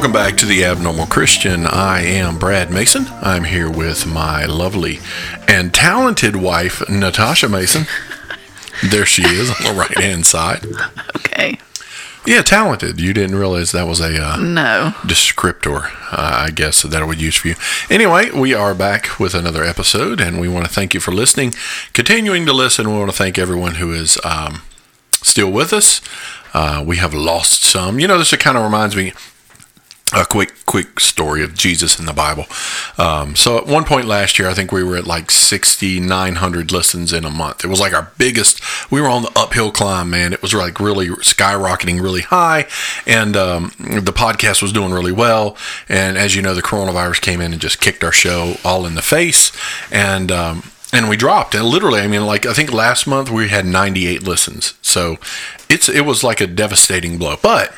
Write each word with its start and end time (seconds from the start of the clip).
welcome 0.00 0.12
back 0.14 0.34
to 0.38 0.46
the 0.46 0.64
Abnormal 0.64 1.04
Christian. 1.04 1.66
I 1.66 2.00
am 2.00 2.38
Brad 2.38 2.70
Mason. 2.70 3.04
I'm 3.20 3.44
here 3.44 3.70
with 3.70 4.06
my 4.06 4.46
lovely 4.46 4.98
and 5.46 5.74
talented 5.74 6.36
wife, 6.36 6.82
Natasha 6.88 7.50
Mason. 7.50 7.84
There 8.82 9.04
she 9.04 9.20
is 9.20 9.50
on 9.50 9.62
the 9.62 9.78
right 9.78 9.98
hand 9.98 10.24
side. 10.24 10.64
Okay. 11.16 11.58
Yeah, 12.26 12.40
talented. 12.40 12.98
You 12.98 13.12
didn't 13.12 13.36
realize 13.36 13.72
that 13.72 13.86
was 13.86 14.00
a 14.00 14.16
uh, 14.26 14.36
No. 14.38 14.94
descriptor, 15.02 15.90
uh, 16.10 16.46
I 16.46 16.50
guess, 16.50 16.80
that 16.80 17.02
I 17.02 17.04
would 17.04 17.20
use 17.20 17.36
for 17.36 17.48
you. 17.48 17.56
Anyway, 17.90 18.30
we 18.30 18.54
are 18.54 18.74
back 18.74 19.20
with 19.20 19.34
another 19.34 19.64
episode, 19.64 20.18
and 20.18 20.40
we 20.40 20.48
want 20.48 20.64
to 20.64 20.72
thank 20.72 20.94
you 20.94 21.00
for 21.00 21.12
listening. 21.12 21.52
Continuing 21.92 22.46
to 22.46 22.54
listen, 22.54 22.88
we 22.90 22.98
want 22.98 23.10
to 23.10 23.16
thank 23.16 23.36
everyone 23.38 23.74
who 23.74 23.92
is 23.92 24.18
um, 24.24 24.62
still 25.20 25.52
with 25.52 25.74
us. 25.74 26.00
Uh, 26.54 26.82
we 26.86 26.96
have 26.96 27.12
lost 27.12 27.62
some. 27.64 28.00
You 28.00 28.08
know, 28.08 28.16
this 28.16 28.34
kind 28.36 28.56
of 28.56 28.64
reminds 28.64 28.96
me 28.96 29.12
a 30.12 30.24
quick 30.24 30.52
quick 30.66 31.00
story 31.00 31.42
of 31.42 31.54
Jesus 31.54 31.98
in 31.98 32.06
the 32.06 32.12
Bible. 32.12 32.46
Um, 32.98 33.36
so 33.36 33.58
at 33.58 33.66
one 33.66 33.84
point 33.84 34.06
last 34.06 34.38
year, 34.38 34.48
I 34.48 34.54
think 34.54 34.72
we 34.72 34.82
were 34.82 34.96
at 34.96 35.06
like 35.06 35.30
6,900 35.30 36.72
listens 36.72 37.12
in 37.12 37.24
a 37.24 37.30
month. 37.30 37.64
It 37.64 37.68
was 37.68 37.80
like 37.80 37.92
our 37.92 38.10
biggest. 38.18 38.60
We 38.90 39.00
were 39.00 39.08
on 39.08 39.22
the 39.22 39.32
uphill 39.36 39.70
climb, 39.70 40.10
man. 40.10 40.32
It 40.32 40.42
was 40.42 40.54
like 40.54 40.80
really 40.80 41.08
skyrocketing 41.08 42.00
really 42.00 42.22
high, 42.22 42.66
and 43.06 43.36
um, 43.36 43.72
the 43.78 44.12
podcast 44.12 44.62
was 44.62 44.72
doing 44.72 44.92
really 44.92 45.12
well. 45.12 45.56
And 45.88 46.16
as 46.18 46.34
you 46.34 46.42
know, 46.42 46.54
the 46.54 46.62
coronavirus 46.62 47.20
came 47.20 47.40
in 47.40 47.52
and 47.52 47.60
just 47.60 47.80
kicked 47.80 48.04
our 48.04 48.12
show 48.12 48.56
all 48.64 48.86
in 48.86 48.94
the 48.94 49.02
face, 49.02 49.52
and. 49.90 50.30
Um, 50.32 50.62
and 50.92 51.08
we 51.08 51.16
dropped 51.16 51.54
and 51.54 51.64
literally 51.64 52.00
i 52.00 52.08
mean 52.08 52.26
like 52.26 52.44
i 52.46 52.52
think 52.52 52.72
last 52.72 53.06
month 53.06 53.30
we 53.30 53.48
had 53.48 53.64
98 53.64 54.24
listens 54.24 54.74
so 54.82 55.18
it's 55.68 55.88
it 55.88 56.00
was 56.00 56.24
like 56.24 56.40
a 56.40 56.48
devastating 56.48 57.16
blow 57.16 57.36
but 57.40 57.72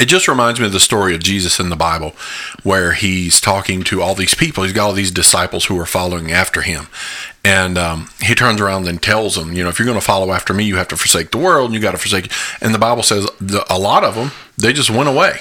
it 0.00 0.06
just 0.06 0.28
reminds 0.28 0.58
me 0.58 0.66
of 0.66 0.72
the 0.72 0.80
story 0.80 1.14
of 1.14 1.22
Jesus 1.22 1.60
in 1.60 1.68
the 1.68 1.76
Bible, 1.76 2.14
where 2.62 2.92
he's 2.92 3.40
talking 3.40 3.82
to 3.84 4.00
all 4.02 4.14
these 4.14 4.34
people. 4.34 4.64
He's 4.64 4.72
got 4.72 4.86
all 4.86 4.92
these 4.92 5.10
disciples 5.10 5.66
who 5.66 5.78
are 5.78 5.86
following 5.86 6.32
after 6.32 6.62
him. 6.62 6.86
And 7.44 7.76
um, 7.76 8.08
he 8.20 8.34
turns 8.34 8.60
around 8.60 8.86
and 8.86 9.02
tells 9.02 9.34
them, 9.34 9.52
you 9.52 9.62
know, 9.62 9.68
if 9.68 9.78
you're 9.78 9.86
going 9.86 9.98
to 9.98 10.04
follow 10.04 10.32
after 10.32 10.54
me, 10.54 10.64
you 10.64 10.76
have 10.76 10.88
to 10.88 10.96
forsake 10.96 11.30
the 11.30 11.38
world 11.38 11.66
and 11.66 11.74
you 11.74 11.80
got 11.80 11.92
to 11.92 11.98
forsake. 11.98 12.30
And 12.60 12.74
the 12.74 12.78
Bible 12.78 13.02
says 13.02 13.28
the, 13.40 13.64
a 13.68 13.78
lot 13.78 14.04
of 14.04 14.14
them, 14.14 14.30
they 14.56 14.72
just 14.72 14.90
went 14.90 15.08
away. 15.08 15.40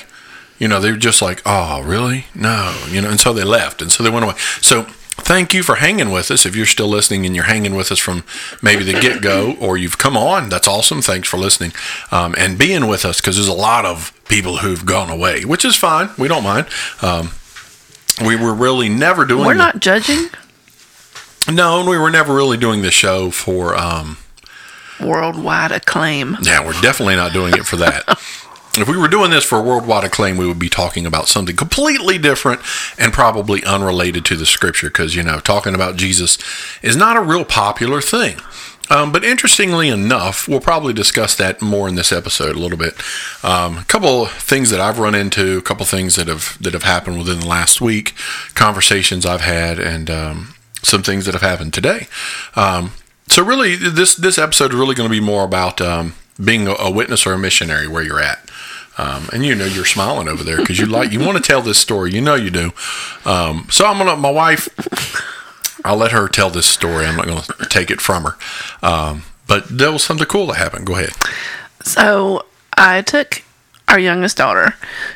You 0.57 0.67
know, 0.67 0.79
they 0.79 0.91
were 0.91 0.97
just 0.97 1.21
like, 1.21 1.41
oh, 1.45 1.81
really? 1.83 2.25
No. 2.35 2.75
You 2.89 3.01
know, 3.01 3.09
and 3.09 3.19
so 3.19 3.33
they 3.33 3.43
left. 3.43 3.81
And 3.81 3.91
so 3.91 4.03
they 4.03 4.09
went 4.09 4.25
away. 4.25 4.35
So 4.61 4.87
thank 5.23 5.53
you 5.53 5.63
for 5.63 5.75
hanging 5.75 6.11
with 6.11 6.29
us. 6.31 6.45
If 6.45 6.55
you're 6.55 6.65
still 6.65 6.87
listening 6.87 7.25
and 7.25 7.35
you're 7.35 7.45
hanging 7.45 7.75
with 7.75 7.91
us 7.91 7.99
from 7.99 8.23
maybe 8.61 8.83
the 8.83 8.93
get 8.99 9.21
go 9.21 9.55
or 9.59 9.77
you've 9.77 9.97
come 9.97 10.17
on, 10.17 10.49
that's 10.49 10.67
awesome. 10.67 11.01
Thanks 11.01 11.27
for 11.27 11.37
listening 11.37 11.71
um, 12.11 12.35
and 12.37 12.57
being 12.57 12.87
with 12.87 13.05
us 13.05 13.21
because 13.21 13.35
there's 13.35 13.47
a 13.47 13.53
lot 13.53 13.85
of 13.85 14.11
people 14.27 14.57
who've 14.57 14.85
gone 14.85 15.09
away, 15.09 15.45
which 15.45 15.63
is 15.65 15.75
fine. 15.75 16.09
We 16.17 16.27
don't 16.27 16.43
mind. 16.43 16.67
Um, 17.01 17.31
we 18.25 18.35
were 18.35 18.53
really 18.53 18.89
never 18.89 19.25
doing. 19.25 19.45
We're 19.45 19.53
the- 19.53 19.57
not 19.59 19.79
judging 19.79 20.27
No, 21.51 21.79
and 21.79 21.89
we 21.89 21.97
were 21.97 22.11
never 22.11 22.33
really 22.35 22.57
doing 22.57 22.81
the 22.81 22.91
show 22.91 23.31
for. 23.31 23.75
Um, 23.75 24.17
worldwide 24.99 25.71
acclaim. 25.71 26.37
yeah, 26.43 26.63
we're 26.63 26.79
definitely 26.81 27.15
not 27.15 27.33
doing 27.33 27.53
it 27.55 27.65
for 27.65 27.77
that. 27.77 28.03
If 28.77 28.87
we 28.87 28.97
were 28.97 29.09
doing 29.09 29.31
this 29.31 29.43
for 29.43 29.59
a 29.59 29.61
worldwide 29.61 30.05
acclaim, 30.05 30.37
we 30.37 30.47
would 30.47 30.59
be 30.59 30.69
talking 30.69 31.05
about 31.05 31.27
something 31.27 31.57
completely 31.57 32.17
different 32.17 32.61
and 32.97 33.11
probably 33.11 33.63
unrelated 33.65 34.23
to 34.25 34.37
the 34.37 34.45
scripture 34.45 34.87
because, 34.87 35.13
you 35.13 35.23
know, 35.23 35.39
talking 35.39 35.75
about 35.75 35.97
Jesus 35.97 36.37
is 36.81 36.95
not 36.95 37.17
a 37.17 37.21
real 37.21 37.43
popular 37.43 37.99
thing. 37.99 38.37
Um, 38.89 39.11
but 39.11 39.23
interestingly 39.23 39.87
enough, 39.87 40.47
we'll 40.47 40.59
probably 40.59 40.93
discuss 40.93 41.35
that 41.35 41.61
more 41.61 41.87
in 41.87 41.95
this 41.95 42.11
episode 42.11 42.55
a 42.55 42.59
little 42.59 42.77
bit. 42.77 42.95
Um, 43.43 43.77
a 43.77 43.85
couple 43.85 44.25
things 44.25 44.69
that 44.69 44.81
I've 44.81 44.99
run 44.99 45.15
into, 45.15 45.57
a 45.57 45.61
couple 45.61 45.85
things 45.85 46.17
that 46.17 46.27
have 46.27 46.57
that 46.61 46.73
have 46.73 46.83
happened 46.83 47.17
within 47.17 47.39
the 47.39 47.47
last 47.47 47.79
week, 47.79 48.13
conversations 48.53 49.25
I've 49.25 49.41
had, 49.41 49.79
and 49.79 50.09
um, 50.09 50.55
some 50.83 51.03
things 51.03 51.25
that 51.25 51.33
have 51.33 51.41
happened 51.41 51.73
today. 51.73 52.07
Um, 52.55 52.91
so 53.29 53.45
really, 53.45 53.77
this 53.77 54.13
this 54.15 54.37
episode 54.37 54.71
is 54.71 54.77
really 54.77 54.95
going 54.95 55.09
to 55.09 55.13
be 55.13 55.25
more 55.25 55.45
about 55.45 55.79
um, 55.79 56.15
being 56.43 56.67
a, 56.67 56.73
a 56.73 56.91
witness 56.91 57.25
or 57.25 57.31
a 57.31 57.37
missionary 57.37 57.87
where 57.87 58.03
you're 58.03 58.19
at. 58.19 58.50
Um, 58.97 59.29
and 59.33 59.45
you 59.45 59.55
know 59.55 59.65
you're 59.65 59.85
smiling 59.85 60.27
over 60.27 60.43
there 60.43 60.57
because 60.57 60.77
you 60.77 60.85
like 60.85 61.11
you 61.11 61.19
want 61.19 61.37
to 61.37 61.43
tell 61.43 61.61
this 61.61 61.77
story. 61.77 62.11
You 62.11 62.21
know 62.21 62.35
you 62.35 62.49
do. 62.49 62.71
Um, 63.25 63.67
so 63.69 63.85
I'm 63.85 63.97
gonna 63.97 64.15
my 64.17 64.31
wife. 64.31 64.69
I'll 65.83 65.97
let 65.97 66.11
her 66.11 66.27
tell 66.27 66.49
this 66.49 66.67
story. 66.67 67.05
I'm 67.05 67.15
not 67.15 67.25
gonna 67.25 67.45
take 67.69 67.89
it 67.89 68.01
from 68.01 68.23
her. 68.23 68.37
Um, 68.83 69.23
but 69.47 69.65
there 69.67 69.91
was 69.91 70.03
something 70.03 70.27
cool 70.27 70.47
that 70.47 70.57
happened. 70.57 70.85
Go 70.85 70.95
ahead. 70.95 71.11
So 71.83 72.45
I 72.77 73.01
took 73.01 73.43
our 73.91 73.99
youngest 73.99 74.37
daughter 74.37 74.75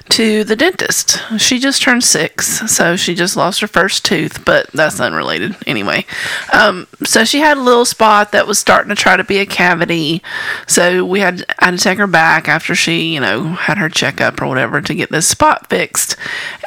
to 0.09 0.44
the 0.44 0.56
dentist. 0.56 1.18
She 1.40 1.59
just 1.59 1.81
turned 1.81 2.03
six, 2.03 2.69
so 2.72 2.96
she 2.97 3.16
just 3.16 3.38
lost 3.38 3.62
her 3.62 3.68
first 3.68 4.03
tooth, 4.03 4.44
but 4.44 4.69
that's 4.74 5.00
unrelated 5.00 5.56
anyway. 5.66 6.06
Um, 6.52 6.88
so 7.03 7.24
she 7.24 7.40
had 7.40 7.58
a 7.58 7.62
little 7.62 7.85
spot 7.85 8.34
that 8.34 8.47
was 8.47 8.59
starting 8.59 8.90
to 8.90 9.02
try 9.02 9.16
to 9.16 9.24
be 9.24 9.38
a 9.38 9.46
cavity. 9.46 10.22
So 10.68 11.06
we 11.06 11.22
had 11.22 11.46
had 11.59 11.72
to 11.72 11.78
take 11.78 11.97
her 11.97 12.08
back 12.08 12.50
after 12.50 12.75
she, 12.75 13.14
you 13.14 13.22
know, 13.22 13.44
had 13.44 13.78
her 13.78 13.90
checkup 13.90 14.41
or 14.41 14.47
whatever 14.47 14.81
to 14.81 14.94
get 14.94 15.09
this 15.09 15.28
spot 15.28 15.69
fixed 15.69 16.18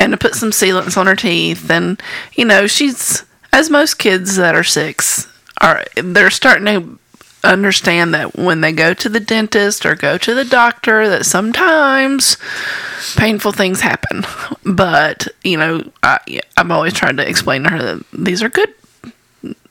and 0.00 0.12
to 0.12 0.16
put 0.16 0.34
some 0.34 0.50
sealants 0.50 0.96
on 0.96 1.06
her 1.06 1.16
teeth. 1.16 1.70
And 1.70 2.02
you 2.34 2.46
know, 2.46 2.66
she's 2.66 3.24
as 3.52 3.68
most 3.68 3.94
kids 3.94 4.36
that 4.36 4.54
are 4.54 4.64
six 4.64 5.28
are 5.60 5.84
they're 5.96 6.30
starting 6.30 6.66
to 6.66 6.98
understand 7.44 8.12
that 8.14 8.36
when 8.36 8.60
they 8.60 8.72
go 8.72 8.92
to 8.92 9.08
the 9.08 9.20
dentist 9.20 9.86
or 9.86 9.94
go 9.94 10.18
to 10.18 10.34
the 10.34 10.44
doctor 10.44 11.08
that 11.08 11.24
sometimes 11.24 12.36
painful 13.16 13.52
things 13.52 13.80
happen 13.80 14.24
but 14.64 15.28
you 15.44 15.56
know 15.56 15.82
I, 16.02 16.18
i'm 16.56 16.72
always 16.72 16.92
trying 16.94 17.16
to 17.18 17.28
explain 17.28 17.62
to 17.62 17.70
her 17.70 17.78
that 17.78 18.04
these 18.12 18.42
are 18.42 18.48
good 18.48 18.74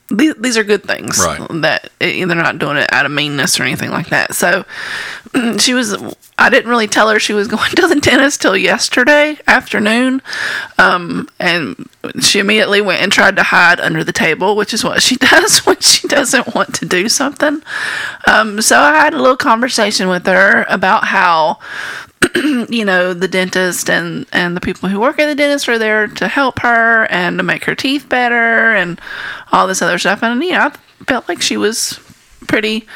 these, 0.09 0.33
these 0.35 0.57
are 0.57 0.63
good 0.63 0.83
things 0.83 1.19
Right. 1.19 1.45
that 1.61 1.89
eh, 1.99 2.25
they're 2.25 2.35
not 2.37 2.57
doing 2.59 2.77
it 2.77 2.91
out 2.93 3.05
of 3.05 3.11
meanness 3.11 3.59
or 3.59 3.63
anything 3.63 3.89
like 3.91 4.07
that 4.09 4.33
so 4.33 4.63
she 5.59 5.73
was 5.73 5.97
i 6.37 6.49
didn't 6.49 6.69
really 6.69 6.87
tell 6.87 7.09
her 7.09 7.19
she 7.19 7.33
was 7.33 7.47
going 7.55 7.71
to 7.71 7.87
the 7.87 7.99
dentist 7.99 8.41
till 8.41 8.57
yesterday 8.57 9.37
afternoon 9.47 10.21
um, 10.77 11.27
and 11.39 11.87
she 12.21 12.39
immediately 12.39 12.81
went 12.81 13.01
and 13.01 13.11
tried 13.11 13.35
to 13.35 13.43
hide 13.43 13.79
under 13.79 14.03
the 14.03 14.11
table 14.11 14.55
which 14.55 14.73
is 14.73 14.83
what 14.83 15.01
she 15.07 15.15
does 15.15 15.65
when 15.65 15.79
she 15.79 16.07
doesn't 16.07 16.55
want 16.55 16.73
to 16.75 16.85
do 16.85 17.09
something. 17.09 17.61
Um, 18.25 18.61
so 18.61 18.79
i 18.79 18.95
had 18.95 19.13
a 19.13 19.21
little 19.21 19.37
conversation 19.37 20.09
with 20.09 20.25
her 20.25 20.65
about 20.69 21.05
how 21.05 21.59
you 22.69 22.83
know 22.83 23.13
the 23.13 23.27
dentist 23.27 23.89
and 23.89 24.25
and 24.33 24.55
the 24.55 24.61
people 24.61 24.89
who 24.89 24.99
work 24.99 25.19
at 25.19 25.27
the 25.27 25.35
dentist 25.35 25.69
are 25.69 25.77
there 25.77 26.07
to 26.07 26.27
help 26.27 26.59
her 26.59 27.05
and 27.11 27.37
to 27.37 27.43
make 27.43 27.65
her 27.65 27.75
teeth 27.75 28.09
better 28.09 28.73
and 28.73 28.99
all 29.51 29.67
this 29.67 29.81
other 29.81 29.99
stuff. 29.99 30.23
And 30.23 30.39
know 30.39 30.51
i 30.57 30.69
felt 31.05 31.29
like 31.29 31.41
she 31.41 31.57
was 31.57 31.99
pretty 32.47 32.87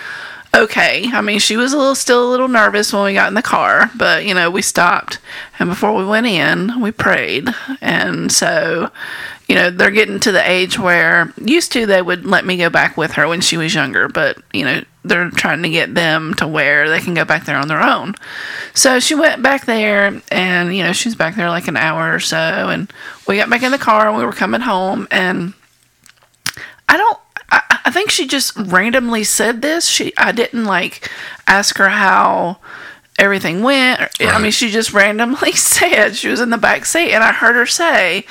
okay. 0.54 1.06
I 1.12 1.22
mean 1.22 1.40
she 1.40 1.58
was 1.58 1.74
a 1.74 1.78
little 1.78 1.96
still 1.96 2.28
a 2.28 2.32
little 2.32 2.48
nervous 2.48 2.94
when 2.94 3.04
we 3.04 3.14
got 3.14 3.28
in 3.28 3.34
the 3.34 3.42
car 3.42 3.90
but 3.96 4.26
you 4.26 4.34
know 4.34 4.50
we 4.50 4.62
stopped. 4.62 5.20
And 5.60 5.70
before 5.70 5.96
we 5.96 6.06
went 6.06 6.28
in 6.28 6.82
we 6.82 6.92
prayed. 6.92 7.50
And 7.82 8.32
so 8.32 8.92
you 9.48 9.56
know 9.56 9.70
they're 9.70 9.92
getting 9.92 10.20
to 10.22 10.32
the 10.32 10.50
age 10.50 10.80
where 10.80 11.34
used 11.38 11.72
to 11.74 11.86
they 11.86 12.02
would 12.02 12.26
let 12.26 12.46
me 12.46 12.58
go 12.58 12.70
back 12.70 12.98
with 12.98 13.14
her 13.14 13.28
when 13.28 13.42
she 13.42 13.58
was 13.58 13.76
younger 13.76 14.08
but 14.08 14.38
you 14.54 14.64
know 14.64 14.82
they're 15.04 15.30
trying 15.32 15.64
to 15.64 15.70
get 15.70 15.96
them 15.96 16.34
to 16.36 16.48
where 16.48 16.90
they 16.90 17.00
can 17.00 17.14
go 17.14 17.26
back 17.26 17.46
there 17.46 17.58
on 17.58 17.68
their 17.68 17.82
own. 17.82 18.16
So 18.74 19.00
she 19.00 19.16
went 19.16 19.42
back 19.42 19.66
there 19.66 20.22
and 20.32 20.76
you 20.76 20.84
know 20.84 20.94
she 20.94 21.10
was 21.10 21.16
back 21.16 21.36
there 21.36 21.50
like 21.50 21.68
an 21.68 21.78
hour 21.78 22.14
or 22.14 22.20
so. 22.20 22.38
And 22.38 22.92
we 23.28 23.38
got 23.38 23.50
back 23.50 23.64
in 23.64 23.72
the 23.72 23.78
car 23.78 24.08
and 24.08 24.18
we 24.18 24.26
were 24.26 24.32
coming 24.32 24.62
home 24.62 25.08
and 25.10 25.54
think 28.02 28.10
she 28.10 28.26
just 28.26 28.56
randomly 28.58 29.24
said 29.24 29.62
this. 29.62 29.86
She 29.86 30.12
i 30.18 30.32
didn't 30.32 30.66
like 30.66 31.08
ask 31.46 31.78
her 31.78 31.90
how 31.90 32.58
everything 33.20 33.62
went. 33.62 34.02
I 34.20 34.42
mean 34.42 34.52
she 34.52 34.72
just 34.72 34.92
randomly 34.92 35.52
said 35.54 36.16
she 36.16 36.28
was 36.28 36.40
in 36.40 36.50
the 36.50 36.58
back 36.58 36.86
seat 36.86 37.12
and 37.14 37.24
i 37.24 37.32
heard 37.32 37.56
her 37.56 37.68
say 37.68 38.26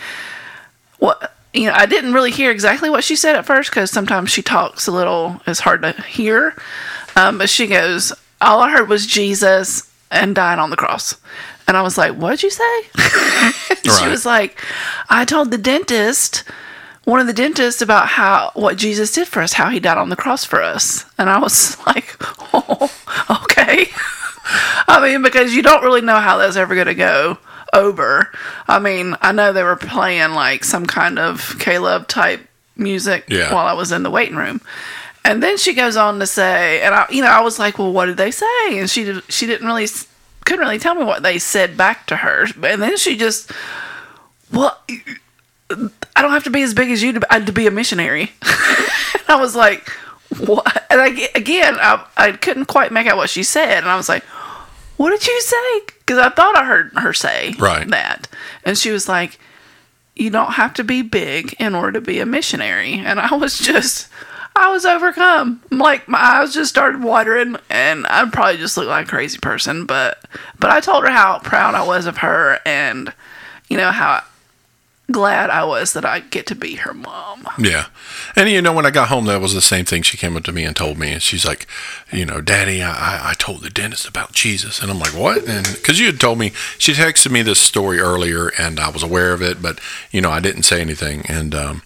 what 0.98 1.34
you 1.54 1.66
know 1.66 1.72
i 1.74 1.86
didn't 1.86 2.14
really 2.14 2.32
hear 2.32 2.50
exactly 2.50 2.90
what 2.90 3.04
she 3.04 3.14
said 3.14 3.36
at 3.36 3.46
first 3.46 3.70
because 3.70 3.92
sometimes 3.92 4.30
she 4.30 4.42
talks 4.42 4.88
a 4.88 4.92
little 4.92 5.40
it's 5.46 5.60
hard 5.60 5.82
to 5.82 5.92
hear. 6.02 6.56
Um, 7.14 7.38
but 7.38 7.48
she 7.48 7.68
goes 7.68 8.12
all 8.40 8.58
i 8.60 8.72
heard 8.72 8.88
was 8.88 9.06
jesus 9.06 9.88
and 10.10 10.34
died 10.34 10.58
on 10.58 10.70
the 10.70 10.76
cross. 10.76 11.16
And 11.68 11.76
i 11.76 11.82
was 11.82 11.96
like 11.96 12.16
what 12.16 12.30
did 12.30 12.42
you 12.42 12.50
say? 12.50 12.82
She 14.00 14.08
was 14.08 14.26
like 14.26 14.60
i 15.08 15.24
told 15.24 15.50
the 15.50 15.58
dentist 15.58 16.44
one 17.04 17.20
of 17.20 17.26
the 17.26 17.32
dentists 17.32 17.82
about 17.82 18.06
how 18.08 18.50
what 18.54 18.76
jesus 18.76 19.12
did 19.12 19.26
for 19.26 19.40
us 19.42 19.54
how 19.54 19.68
he 19.70 19.80
died 19.80 19.98
on 19.98 20.08
the 20.10 20.16
cross 20.16 20.44
for 20.44 20.62
us 20.62 21.04
and 21.18 21.28
i 21.30 21.38
was 21.38 21.76
like 21.86 22.16
oh 22.54 22.90
okay 23.44 23.86
I 24.88 25.00
mean, 25.00 25.22
because 25.22 25.54
you 25.54 25.62
don't 25.62 25.84
really 25.84 26.00
know 26.00 26.16
how 26.16 26.36
that's 26.38 26.56
ever 26.56 26.74
going 26.74 26.88
to 26.88 26.94
go 26.96 27.38
over. 27.72 28.32
I 28.66 28.80
mean, 28.80 29.14
I 29.20 29.30
know 29.30 29.52
they 29.52 29.62
were 29.62 29.76
playing 29.76 30.30
like 30.32 30.64
some 30.64 30.86
kind 30.86 31.20
of 31.20 31.56
K-LOVE 31.60 32.08
type 32.08 32.40
music 32.76 33.26
Yeah. 33.28 33.54
while 33.54 33.66
I 33.66 33.74
was 33.74 33.92
in 33.92 34.02
the 34.02 34.10
waiting 34.10 34.34
room. 34.34 34.60
And 35.24 35.40
then 35.40 35.56
she 35.56 35.72
goes 35.72 35.96
on 35.96 36.18
to 36.18 36.26
say, 36.26 36.80
and 36.82 36.92
I, 36.92 37.06
you 37.10 37.22
know, 37.22 37.28
I 37.28 37.42
was 37.42 37.60
like, 37.60 37.78
well, 37.78 37.92
what 37.92 38.06
did 38.06 38.16
they 38.16 38.32
say? 38.32 38.46
And 38.80 38.90
she 38.90 39.04
did, 39.04 39.22
she 39.32 39.46
didn't 39.46 39.68
really 39.68 39.86
couldn't 40.44 40.64
really 40.64 40.80
tell 40.80 40.96
me 40.96 41.04
what 41.04 41.22
they 41.22 41.38
said 41.38 41.76
back 41.76 42.08
to 42.08 42.16
her. 42.16 42.46
And 42.64 42.82
then 42.82 42.96
she 42.96 43.16
just, 43.16 43.52
well, 44.52 44.76
I 46.16 46.22
don't 46.22 46.32
have 46.32 46.44
to 46.44 46.50
be 46.50 46.62
as 46.62 46.74
big 46.74 46.90
as 46.90 47.02
you 47.02 47.12
to, 47.14 47.32
uh, 47.34 47.44
to 47.44 47.52
be 47.52 47.66
a 47.66 47.70
missionary. 47.70 48.32
I 49.28 49.36
was 49.38 49.54
like, 49.54 49.88
what? 50.38 50.84
And 50.90 51.00
I, 51.00 51.08
again, 51.34 51.76
I, 51.80 52.04
I 52.16 52.32
couldn't 52.32 52.66
quite 52.66 52.92
make 52.92 53.06
out 53.06 53.16
what 53.16 53.30
she 53.30 53.42
said. 53.42 53.78
And 53.78 53.88
I 53.88 53.96
was 53.96 54.08
like, 54.08 54.22
what 54.96 55.10
did 55.10 55.26
you 55.26 55.40
say? 55.40 55.80
Because 56.00 56.18
I 56.18 56.28
thought 56.30 56.56
I 56.56 56.64
heard 56.64 56.92
her 56.94 57.12
say 57.12 57.54
Right. 57.58 57.88
that. 57.90 58.28
And 58.64 58.76
she 58.76 58.90
was 58.90 59.08
like, 59.08 59.38
you 60.16 60.28
don't 60.30 60.52
have 60.52 60.74
to 60.74 60.84
be 60.84 61.02
big 61.02 61.54
in 61.58 61.74
order 61.74 61.92
to 61.92 62.00
be 62.00 62.20
a 62.20 62.26
missionary. 62.26 62.94
And 62.94 63.18
I 63.18 63.34
was 63.36 63.58
just, 63.58 64.08
I 64.54 64.70
was 64.70 64.84
overcome. 64.84 65.62
Like 65.70 66.08
my 66.08 66.18
eyes 66.18 66.52
just 66.52 66.68
started 66.68 67.02
watering, 67.02 67.56
and 67.70 68.06
I 68.08 68.28
probably 68.28 68.58
just 68.58 68.76
looked 68.76 68.90
like 68.90 69.06
a 69.06 69.08
crazy 69.08 69.38
person. 69.38 69.86
But, 69.86 70.22
but 70.58 70.70
I 70.70 70.80
told 70.80 71.04
her 71.04 71.10
how 71.10 71.38
proud 71.38 71.74
I 71.74 71.86
was 71.86 72.04
of 72.06 72.18
her, 72.18 72.58
and 72.66 73.10
you 73.68 73.76
know 73.78 73.90
how 73.92 74.22
glad 75.12 75.50
I 75.50 75.64
was 75.64 75.92
that 75.92 76.04
I 76.04 76.20
get 76.20 76.46
to 76.46 76.54
be 76.54 76.76
her 76.76 76.94
mom. 76.94 77.46
Yeah. 77.58 77.86
And 78.36 78.48
you 78.48 78.62
know, 78.62 78.72
when 78.72 78.86
I 78.86 78.90
got 78.90 79.08
home, 79.08 79.26
that 79.26 79.40
was 79.40 79.54
the 79.54 79.60
same 79.60 79.84
thing. 79.84 80.02
She 80.02 80.16
came 80.16 80.36
up 80.36 80.44
to 80.44 80.52
me 80.52 80.64
and 80.64 80.76
told 80.76 80.98
me, 80.98 81.12
and 81.12 81.22
she's 81.22 81.44
like, 81.44 81.66
you 82.12 82.24
know, 82.24 82.40
Daddy, 82.40 82.82
I, 82.82 83.30
I- 83.30 83.34
told 83.40 83.62
the 83.62 83.70
dentist 83.70 84.06
about 84.06 84.32
Jesus. 84.32 84.80
And 84.82 84.90
I'm 84.90 84.98
like, 84.98 85.14
what? 85.14 85.48
And 85.48 85.66
because 85.66 85.98
you 85.98 86.06
had 86.06 86.20
told 86.20 86.38
me, 86.38 86.52
she 86.76 86.92
texted 86.92 87.30
me 87.30 87.40
this 87.40 87.58
story 87.58 87.98
earlier, 87.98 88.52
and 88.58 88.78
I 88.78 88.90
was 88.90 89.02
aware 89.02 89.32
of 89.32 89.40
it, 89.40 89.62
but, 89.62 89.80
you 90.10 90.20
know, 90.20 90.30
I 90.30 90.40
didn't 90.40 90.64
say 90.64 90.82
anything. 90.82 91.24
And, 91.26 91.54
um, 91.54 91.82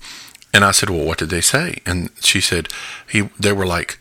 and 0.52 0.64
I 0.64 0.72
said, 0.72 0.90
well, 0.90 1.04
what 1.04 1.18
did 1.18 1.30
they 1.30 1.40
say? 1.40 1.78
And 1.86 2.10
she 2.20 2.40
said, 2.40 2.68
he, 3.08 3.30
they 3.38 3.52
were 3.52 3.66
like, 3.66 3.98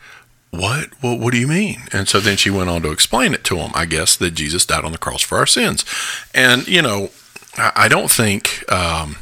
what? 0.49 0.89
Well, 1.01 1.17
what 1.17 1.31
do 1.31 1.39
you 1.39 1.47
mean? 1.47 1.83
And 1.91 2.07
so 2.07 2.19
then 2.19 2.37
she 2.37 2.49
went 2.49 2.69
on 2.69 2.81
to 2.81 2.91
explain 2.91 3.33
it 3.33 3.43
to 3.45 3.57
him, 3.57 3.71
I 3.75 3.85
guess, 3.85 4.15
that 4.15 4.31
Jesus 4.31 4.65
died 4.65 4.83
on 4.83 4.91
the 4.91 4.97
cross 4.97 5.21
for 5.21 5.37
our 5.37 5.47
sins. 5.47 5.85
And, 6.33 6.67
you 6.67 6.81
know, 6.81 7.11
I, 7.57 7.87
don't 7.87 8.09
think, 8.09 8.69
um, 8.71 9.17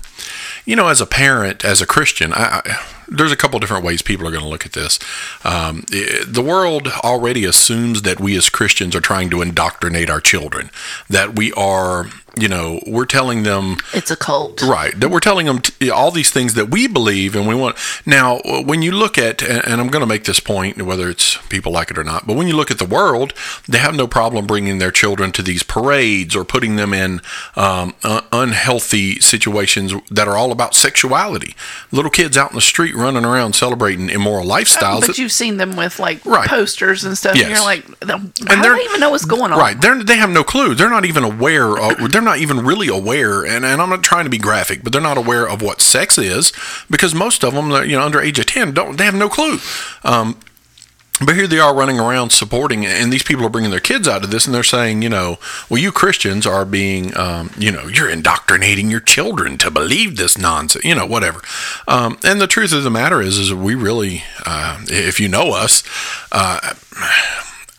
you 0.66 0.76
know, 0.76 0.88
as 0.88 1.02
a 1.02 1.06
parent, 1.06 1.66
as 1.66 1.82
a 1.82 1.86
Christian, 1.86 2.34
I, 2.34 2.62
I, 2.64 2.86
there's 3.08 3.32
a 3.32 3.38
couple 3.38 3.60
different 3.60 3.84
ways 3.84 4.02
people 4.02 4.26
are 4.26 4.32
going 4.32 4.44
to 4.44 4.50
look 4.50 4.66
at 4.66 4.72
this. 4.72 5.00
Um, 5.44 5.84
the 5.90 6.44
world 6.46 6.88
already 7.04 7.44
assumes 7.44 8.04
that 8.04 8.20
we 8.20 8.38
as 8.38 8.50
Christians 8.50 8.96
are 8.96 9.02
trying 9.02 9.30
to 9.32 9.42
indoctrinate 9.42 10.10
our 10.10 10.22
children, 10.22 10.70
that 11.10 11.36
we 11.36 11.52
are, 11.54 12.10
you 12.38 12.48
know, 12.48 12.80
we're 12.88 13.06
telling 13.06 13.44
them 13.44 13.78
It's 13.94 14.10
a 14.12 14.16
cult. 14.16 14.62
Right. 14.62 14.98
That 15.00 15.10
we're 15.10 15.20
telling 15.20 15.46
them 15.48 15.60
t- 15.60 15.90
all 15.90 16.12
these 16.12 16.32
things 16.32 16.54
that 16.54 16.70
we 16.70 16.88
believe 16.88 17.36
and 17.36 17.48
we 17.48 17.56
want. 17.56 17.76
Now, 18.06 18.40
when 18.64 18.82
you 18.82 18.92
look 18.92 19.18
at, 19.18 19.42
and 19.44 19.62
and 19.66 19.82
I'm 19.82 19.88
going 19.90 20.02
to 20.02 20.08
make 20.08 20.24
this 20.26 20.40
point, 20.40 20.82
whether 20.82 21.10
it's 21.10 21.38
people 21.48 21.72
like 21.72 21.92
it 21.92 21.98
or 21.98 22.04
not, 22.04 22.26
but 22.28 22.36
when 22.36 22.48
you 22.48 22.56
look 22.56 22.72
at 22.72 22.78
the 22.80 22.86
world, 22.86 23.34
they 23.68 23.78
have 23.80 23.96
no 23.96 24.08
problem 24.08 24.48
bringing 24.48 24.80
their 24.80 24.92
children 24.92 25.32
to 25.34 25.42
these 25.42 25.64
parades 25.64 26.36
or 26.36 26.44
putting 26.46 26.76
them 26.78 26.94
in 26.94 27.22
um, 27.56 27.94
uh, 28.04 28.22
unhealthy 28.32 29.20
situations 29.20 29.94
that 30.10 30.28
are 30.28 30.38
all 30.38 30.52
about 30.52 30.76
sexuality. 30.76 31.56
Little 31.92 32.12
kids 32.12 32.38
out 32.38 32.52
in 32.52 32.56
the 32.56 32.62
street 32.62 32.96
running 32.96 33.26
around 33.26 33.54
celebrating 33.54 34.10
immoral 34.10 34.46
lifestyles. 34.46 35.08
But 35.08 35.18
you've 35.18 35.32
seen 35.32 35.58
them 35.58 35.76
with 35.76 36.00
like 36.00 36.26
Right. 36.26 36.48
posters 36.48 37.04
and 37.04 37.18
stuff. 37.18 37.32
And 37.34 37.42
Yes. 37.42 37.50
you're 37.50 37.66
like, 37.66 37.86
how 38.08 38.16
And 38.16 38.34
do 38.36 38.62
they're- 38.62 38.76
they 38.76 38.84
even 38.84 39.00
know 39.00 39.10
what's 39.12 39.26
going 39.26 39.52
on? 39.52 39.60
Right. 39.60 39.80
They're, 39.80 40.04
they 40.04 40.18
have 40.18 40.30
no 40.30 40.44
clue. 40.44 40.76
They're 40.76 40.90
not 40.90 41.06
even 41.06 41.24
aware. 41.24 41.78
Of, 41.78 42.00
they're 42.22 42.34
not 42.34 42.40
even 42.40 42.64
really 42.64 42.88
aware. 42.88 43.44
And, 43.44 43.66
and 43.66 43.82
I'm 43.82 43.90
not 43.90 44.04
trying 44.04 44.26
to 44.26 44.30
be 44.30 44.38
graphic, 44.38 44.84
but 44.84 44.94
they're 44.94 45.02
not 45.02 45.18
aware 45.18 45.48
of 45.48 45.62
what 45.62 45.82
sex 45.82 46.18
is 46.18 46.54
because 46.90 47.16
most 47.16 47.44
of 47.44 47.54
them, 47.54 47.72
you 47.90 47.98
know, 47.98 48.04
under 48.04 48.22
age 48.22 48.38
of 48.38 48.46
10, 48.46 48.74
don't, 48.74 48.98
they 48.98 49.06
have 49.06 49.16
no 49.16 49.28
clue. 49.28 49.58
Um, 50.04 50.40
but 51.24 51.36
here 51.36 51.48
they 51.48 51.60
are 51.60 51.76
running 51.76 52.00
around 52.00 52.32
supporting, 52.32 52.84
and 52.84 53.14
these 53.14 53.22
people 53.22 53.46
are 53.46 53.50
bringing 53.50 53.70
their 53.70 53.80
kids 53.80 54.08
out 54.08 54.24
of 54.24 54.32
this, 54.32 54.48
and 54.48 54.56
they're 54.56 54.64
saying, 54.64 55.04
you 55.04 55.10
know, 55.10 55.38
well, 55.70 55.80
you 55.80 55.92
Christians 55.92 56.48
are 56.48 56.66
being, 56.66 57.16
um, 57.16 57.52
you 57.60 57.72
know, 57.72 57.86
you're 57.88 58.10
indoctrinating 58.10 58.90
your 58.90 59.02
children 59.02 59.60
to 59.60 59.70
believe 59.70 60.18
this 60.18 60.36
nonsense, 60.36 60.84
you 60.84 60.96
know, 60.96 61.06
whatever. 61.06 61.40
Um, 61.88 62.18
and 62.24 62.42
the 62.42 62.48
truth 62.48 62.74
of 62.74 62.84
the 62.84 62.90
matter 62.90 63.22
is, 63.22 63.38
is 63.38 63.54
we 63.54 63.76
really, 63.76 64.24
uh, 64.48 64.80
if 64.88 65.20
you 65.20 65.28
know 65.28 65.52
us, 65.52 65.84
uh, 66.32 66.74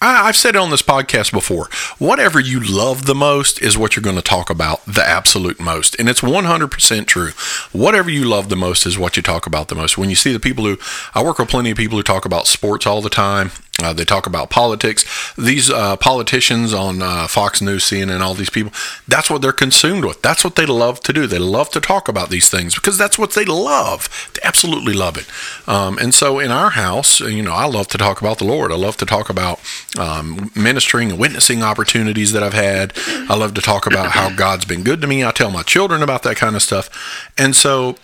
I, 0.03 0.27
I've 0.27 0.37
said 0.37 0.57
it 0.57 0.61
on 0.61 0.71
this 0.71 0.83
podcast 0.83 1.33
before. 1.33 1.69
Whatever 1.99 2.41
you 2.41 2.59
love 2.59 3.07
the 3.07 3.15
most 3.15 3.63
is 3.63 3.79
what 3.79 3.95
you're 3.95 4.03
going 4.03 4.17
to 4.17 4.23
talk 4.23 4.51
about 4.51 4.85
the 4.85 5.07
absolute 5.07 5.61
most. 5.61 5.95
And 5.99 6.09
it's 6.09 6.21
100% 6.21 7.07
true. 7.07 7.31
Whatever 7.71 8.11
you 8.11 8.25
love 8.25 8.49
the 8.49 8.57
most 8.57 8.85
is 8.85 8.99
what 8.99 9.17
you 9.17 9.23
talk 9.23 9.47
about 9.47 9.69
the 9.69 9.77
most. 9.77 9.97
When 9.97 10.11
you 10.11 10.17
see 10.17 10.33
the 10.33 10.41
people 10.41 10.65
who, 10.65 10.77
I 11.15 11.23
work 11.23 11.39
with 11.39 11.49
plenty 11.49 11.71
of 11.71 11.77
people 11.77 11.97
who 11.97 12.03
talk 12.03 12.25
about 12.25 12.49
sports 12.49 12.87
all 12.87 13.01
the 13.01 13.11
time. 13.11 13.53
Uh, 13.81 13.93
they 13.93 14.05
talk 14.05 14.27
about 14.27 14.51
politics. 14.51 15.33
These 15.37 15.71
uh, 15.71 15.97
politicians 15.97 16.75
on 16.75 17.03
uh, 17.03 17.27
Fox 17.27 17.63
News, 17.63 17.85
CNN, 17.85 18.21
all 18.21 18.35
these 18.35 18.51
people, 18.51 18.73
that's 19.09 19.31
what 19.31 19.41
they're 19.41 19.51
consumed 19.51 20.05
with. 20.05 20.21
That's 20.21 20.45
what 20.45 20.57
they 20.57 20.67
love 20.67 21.01
to 21.01 21.13
do. 21.13 21.27
They 21.27 21.39
love 21.39 21.71
to 21.71 21.81
talk 21.81 22.07
about 22.07 22.29
these 22.29 22.51
things 22.51 22.75
because 22.75 22.99
that's 22.99 23.19
what 23.19 23.33
they 23.33 23.47
love. 23.47 24.31
They 24.35 24.41
absolutely 24.45 24.93
love 24.93 25.17
it. 25.17 25.27
Um, 25.67 25.99
and 25.99 26.15
so 26.15 26.39
in 26.39 26.51
our 26.51 26.71
house, 26.71 27.21
you 27.21 27.43
know, 27.43 27.55
I 27.55 27.65
love 27.65 27.89
to 27.89 27.99
talk 27.99 28.21
about 28.21 28.39
the 28.39 28.45
Lord. 28.45 28.73
I 28.73 28.77
love 28.77 28.99
to 28.99 29.07
talk 29.07 29.31
about 29.31 29.59
um, 29.99 30.51
ministering 30.55 31.11
and 31.11 31.19
witnessing 31.19 31.63
opportunities 31.63 32.33
that 32.33 32.43
I've 32.43 32.53
had. 32.53 32.93
I 33.07 33.37
love 33.37 33.55
to 33.55 33.63
talk 33.63 33.87
about 33.87 34.11
how 34.11 34.31
God's 34.35 34.67
been 34.67 34.85
good 34.85 35.01
to 35.01 35.07
me. 35.07 35.25
I 35.25 35.31
tell 35.31 35.51
my 35.51 35.63
children 35.63 36.03
about 36.03 36.25
that 36.25 36.37
kind 36.37 36.57
of 36.57 36.63
stuff. 36.63 36.91
And 37.39 37.57
so 37.57 37.97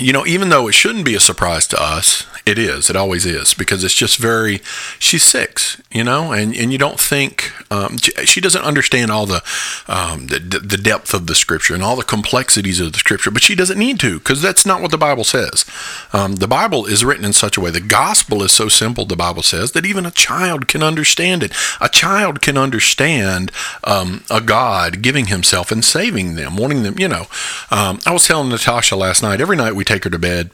you 0.00 0.12
know, 0.12 0.24
even 0.26 0.48
though 0.48 0.68
it 0.68 0.74
shouldn't 0.74 1.04
be 1.04 1.14
a 1.14 1.20
surprise 1.20 1.66
to 1.68 1.82
us, 1.82 2.24
it 2.48 2.58
is. 2.58 2.88
It 2.88 2.96
always 2.96 3.26
is 3.26 3.54
because 3.54 3.84
it's 3.84 3.94
just 3.94 4.16
very. 4.16 4.60
She's 4.98 5.22
six, 5.22 5.80
you 5.90 6.02
know, 6.02 6.32
and, 6.32 6.56
and 6.56 6.72
you 6.72 6.78
don't 6.78 6.98
think 6.98 7.52
um, 7.70 7.98
she- 7.98 8.38
doesn't 8.40 8.62
understand 8.62 9.10
all 9.10 9.26
the, 9.26 9.42
um, 9.88 10.28
the 10.28 10.38
the 10.38 10.76
depth 10.76 11.12
of 11.12 11.26
the 11.26 11.34
scripture 11.34 11.74
and 11.74 11.82
all 11.82 11.96
the 11.96 12.04
complexities 12.04 12.78
of 12.80 12.92
the 12.92 12.98
scripture, 12.98 13.30
but 13.32 13.42
she 13.42 13.56
doesn't 13.56 13.78
need 13.78 13.98
to 14.00 14.18
because 14.18 14.40
that's 14.40 14.64
not 14.64 14.80
what 14.80 14.92
the 14.92 14.96
Bible 14.96 15.24
says. 15.24 15.64
Um, 16.12 16.36
the 16.36 16.46
Bible 16.46 16.86
is 16.86 17.04
written 17.04 17.24
in 17.24 17.32
such 17.32 17.56
a 17.56 17.60
way. 17.60 17.70
The 17.70 17.80
gospel 17.80 18.42
is 18.42 18.52
so 18.52 18.68
simple. 18.68 19.04
The 19.04 19.16
Bible 19.16 19.42
says 19.42 19.72
that 19.72 19.84
even 19.84 20.06
a 20.06 20.12
child 20.12 20.68
can 20.68 20.82
understand 20.82 21.42
it. 21.42 21.52
A 21.80 21.88
child 21.88 22.40
can 22.40 22.56
understand 22.56 23.50
um, 23.84 24.22
a 24.30 24.40
God 24.40 25.02
giving 25.02 25.26
Himself 25.26 25.72
and 25.72 25.84
saving 25.84 26.36
them, 26.36 26.56
wanting 26.56 26.84
them. 26.84 26.98
You 26.98 27.08
know, 27.08 27.26
um, 27.70 27.98
I 28.06 28.12
was 28.12 28.26
telling 28.26 28.48
Natasha 28.48 28.96
last 28.96 29.22
night. 29.22 29.40
Every 29.40 29.56
night 29.56 29.74
we 29.74 29.84
take 29.84 30.04
her 30.04 30.10
to 30.10 30.18
bed 30.18 30.50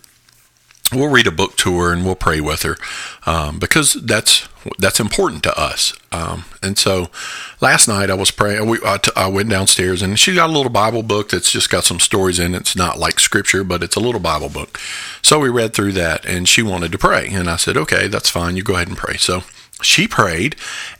we'll 0.92 1.10
read 1.10 1.26
a 1.26 1.32
book 1.32 1.56
to 1.56 1.78
her 1.78 1.92
and 1.92 2.04
we'll 2.04 2.14
pray 2.14 2.40
with 2.40 2.62
her 2.62 2.76
um, 3.26 3.58
because 3.58 3.94
that's 3.94 4.48
that's 4.78 5.00
important 5.00 5.42
to 5.42 5.58
us. 5.60 5.92
Um, 6.10 6.44
and 6.62 6.78
so 6.78 7.08
last 7.60 7.86
night 7.86 8.10
I 8.10 8.14
was 8.14 8.30
praying. 8.30 8.66
We, 8.66 8.78
I, 8.84 8.96
t- 8.96 9.10
I 9.14 9.26
went 9.26 9.50
downstairs 9.50 10.00
and 10.00 10.18
she 10.18 10.34
got 10.34 10.48
a 10.48 10.52
little 10.52 10.72
Bible 10.72 11.02
book 11.02 11.30
that's 11.30 11.50
just 11.50 11.68
got 11.68 11.84
some 11.84 12.00
stories 12.00 12.38
in 12.38 12.54
it. 12.54 12.62
It's 12.62 12.76
not 12.76 12.98
like 12.98 13.20
scripture, 13.20 13.62
but 13.62 13.82
it's 13.82 13.96
a 13.96 14.00
little 14.00 14.20
Bible 14.20 14.48
book. 14.48 14.80
So 15.20 15.38
we 15.38 15.50
read 15.50 15.74
through 15.74 15.92
that 15.92 16.24
and 16.24 16.48
she 16.48 16.62
wanted 16.62 16.92
to 16.92 16.98
pray. 16.98 17.28
And 17.30 17.50
I 17.50 17.56
said, 17.56 17.76
okay, 17.76 18.08
that's 18.08 18.30
fine. 18.30 18.56
You 18.56 18.62
go 18.62 18.74
ahead 18.74 18.88
and 18.88 18.96
pray. 18.96 19.16
So 19.16 19.42
she 19.82 20.06
prayed 20.08 20.56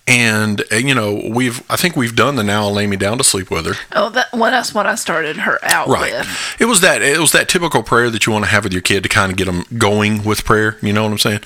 and 0.06 0.62
uh, 0.70 0.76
you 0.76 0.94
know 0.94 1.30
we've 1.30 1.62
i 1.70 1.76
think 1.76 1.96
we've 1.96 2.14
done 2.16 2.36
the 2.36 2.42
now 2.44 2.68
lay 2.68 2.86
me 2.86 2.96
down 2.96 3.16
to 3.16 3.24
sleep 3.24 3.50
with 3.50 3.64
her 3.64 3.74
Oh, 3.92 4.10
that 4.10 4.26
well, 4.32 4.50
that's 4.50 4.74
what 4.74 4.86
I 4.86 4.96
started 4.96 5.36
her 5.38 5.58
out 5.62 5.86
Right. 5.88 6.12
with. 6.12 6.56
It 6.58 6.64
was 6.66 6.80
that 6.82 7.00
it 7.00 7.18
was 7.18 7.32
that 7.32 7.48
typical 7.48 7.82
prayer 7.82 8.10
that 8.10 8.26
you 8.26 8.32
want 8.32 8.44
to 8.44 8.50
have 8.50 8.64
with 8.64 8.72
your 8.72 8.82
kid 8.82 9.02
to 9.04 9.08
kind 9.08 9.30
of 9.30 9.38
get 9.38 9.44
them 9.46 9.64
going 9.78 10.24
with 10.24 10.44
prayer. 10.44 10.76
You 10.82 10.92
know 10.92 11.04
what 11.04 11.12
I'm 11.12 11.18
saying? 11.18 11.40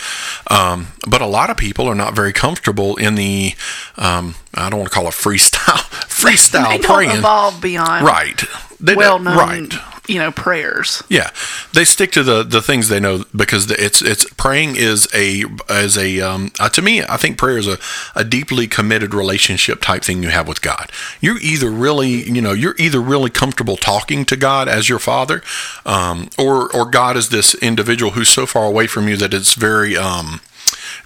Um, 0.50 0.88
but 1.06 1.20
a 1.20 1.26
lot 1.26 1.50
of 1.50 1.56
people 1.58 1.86
are 1.86 1.94
not 1.94 2.14
very 2.14 2.32
comfortable 2.32 2.96
in 2.96 3.14
the 3.14 3.52
um, 3.96 4.34
I 4.54 4.70
don't 4.70 4.80
want 4.80 4.90
to 4.90 4.94
call 4.94 5.06
it 5.06 5.12
freestyle 5.14 5.76
freestyle 6.08 6.70
They 6.70 6.78
don't 6.78 6.96
praying. 6.96 7.18
evolve 7.18 7.60
beyond 7.60 8.04
Right. 8.06 8.42
They 8.80 8.94
well 8.96 9.18
known, 9.18 9.36
Right. 9.36 9.72
You 10.08 10.18
know, 10.18 10.32
prayers. 10.32 11.02
Yeah, 11.08 11.30
they 11.74 11.84
stick 11.84 12.10
to 12.12 12.22
the, 12.22 12.42
the 12.42 12.62
things 12.62 12.88
they 12.88 12.98
know 12.98 13.24
because 13.36 13.70
it's 13.70 14.00
it's 14.02 14.28
praying 14.34 14.76
is 14.76 15.06
a 15.14 15.44
as 15.68 15.96
a 15.98 16.20
um, 16.20 16.50
uh, 16.58 16.68
to 16.70 16.82
me 16.82 17.02
I 17.02 17.16
think 17.16 17.38
prayer 17.38 17.58
is 17.58 17.68
a, 17.68 17.78
a 18.16 18.24
deeply 18.24 18.66
committed 18.66 19.14
relationship 19.14 19.80
type 19.80 20.02
thing 20.02 20.22
you 20.22 20.30
have 20.30 20.48
with 20.48 20.62
God. 20.62 20.90
You're 21.20 21.38
either 21.38 21.70
really 21.70 22.28
you 22.28 22.40
know 22.40 22.52
you're 22.52 22.76
either 22.78 23.00
really 23.00 23.30
comfortable 23.30 23.76
talking 23.76 24.24
to 24.24 24.36
God 24.36 24.68
as 24.68 24.88
your 24.88 24.98
Father, 24.98 25.42
um, 25.84 26.30
or 26.38 26.74
or 26.74 26.90
God 26.90 27.16
is 27.16 27.28
this 27.28 27.54
individual 27.56 28.12
who's 28.12 28.30
so 28.30 28.46
far 28.46 28.64
away 28.64 28.86
from 28.86 29.08
you 29.08 29.16
that 29.18 29.34
it's 29.34 29.54
very 29.54 29.96
um, 29.96 30.40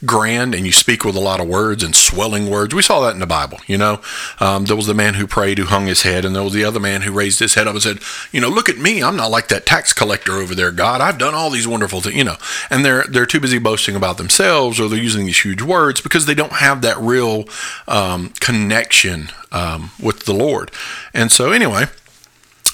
grand 0.05 0.55
and 0.55 0.67
you 0.67 0.73
speak 0.73 1.05
with 1.05 1.17
a 1.17 1.21
lot 1.21 1.41
of 1.41 1.49
words 1.49 1.83
and 1.83 1.95
swelling 1.95 2.51
words. 2.51 2.75
We 2.75 2.83
saw 2.83 3.01
that 3.01 3.15
in 3.15 3.21
the 3.21 3.27
Bible, 3.27 3.59
you 3.67 3.79
know. 3.79 4.01
Um, 4.41 4.65
there 4.65 4.77
was 4.77 4.87
the 4.87 4.95
man 4.95 5.15
who 5.15 5.27
prayed 5.27 5.59
who 5.59 5.65
hung 5.67 5.87
his 5.87 6.03
head, 6.03 6.25
and 6.25 6.35
there 6.35 6.43
was 6.43 6.53
the 6.53 6.65
other 6.65 6.81
man 6.81 7.03
who 7.03 7.13
raised 7.13 7.39
his 7.39 7.55
head 7.55 7.67
up 7.67 7.75
and 7.75 7.83
said, 7.83 7.99
You 8.33 8.41
know, 8.41 8.49
look 8.49 8.69
at 8.69 8.79
me. 8.79 9.03
I'm 9.03 9.17
not 9.17 9.31
like 9.31 9.49
that 9.49 9.67
tax 9.67 9.93
collector 9.93 10.33
over 10.33 10.55
there, 10.55 10.73
God. 10.73 11.01
I've 11.01 11.19
done 11.19 11.35
all 11.35 11.51
these 11.51 11.69
wonderful 11.69 12.01
things, 12.01 12.17
you 12.17 12.25
know. 12.25 12.37
And 12.71 12.85
they're 12.85 13.05
they're 13.05 13.27
too 13.27 13.41
busy 13.41 13.59
boasting 13.59 13.97
about 13.97 14.19
themselves 14.19 14.81
or 14.81 14.89
they're 14.89 14.99
using 14.99 15.27
these 15.27 15.41
huge 15.41 15.63
words 15.63 16.01
because 16.01 16.27
they 16.27 16.35
don't 16.35 16.53
have 16.53 16.83
that 16.83 16.99
real 16.99 17.45
um, 17.87 18.31
connection 18.41 19.31
um, 19.53 19.91
with 20.01 20.25
the 20.25 20.35
Lord. 20.35 20.71
And 21.15 21.31
so, 21.31 21.53
anyway, 21.53 21.87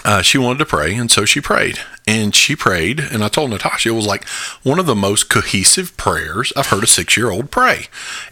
uh, 0.04 0.22
she 0.22 0.38
wanted 0.38 0.58
to 0.58 0.66
pray, 0.66 0.94
and 0.94 1.10
so 1.10 1.24
she 1.24 1.40
prayed. 1.40 1.78
And 2.08 2.34
she 2.34 2.56
prayed. 2.56 3.00
And 3.00 3.22
I 3.22 3.28
told 3.28 3.50
Natasha 3.50 3.90
it 3.90 3.92
was 3.92 4.06
like 4.06 4.26
one 4.62 4.78
of 4.78 4.86
the 4.86 4.94
most 4.94 5.28
cohesive 5.28 5.94
prayers 5.98 6.54
I've 6.56 6.68
heard 6.68 6.82
a 6.82 6.86
six 6.86 7.18
year 7.18 7.30
old 7.30 7.50
pray. 7.50 7.88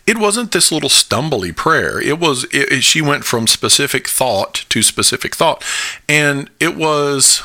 It 0.07 0.17
wasn't 0.17 0.53
this 0.53 0.73
little 0.73 0.89
stumbly 0.89 1.55
prayer. 1.55 2.01
It 2.01 2.19
was, 2.19 2.45
it, 2.45 2.73
it, 2.73 2.85
she 2.85 3.03
went 3.03 3.25
from 3.25 3.47
specific 3.47 4.09
thought 4.09 4.65
to 4.71 4.83
specific 4.83 5.35
thought. 5.35 5.63
And 6.09 6.49
it 6.59 6.75
was, 6.75 7.43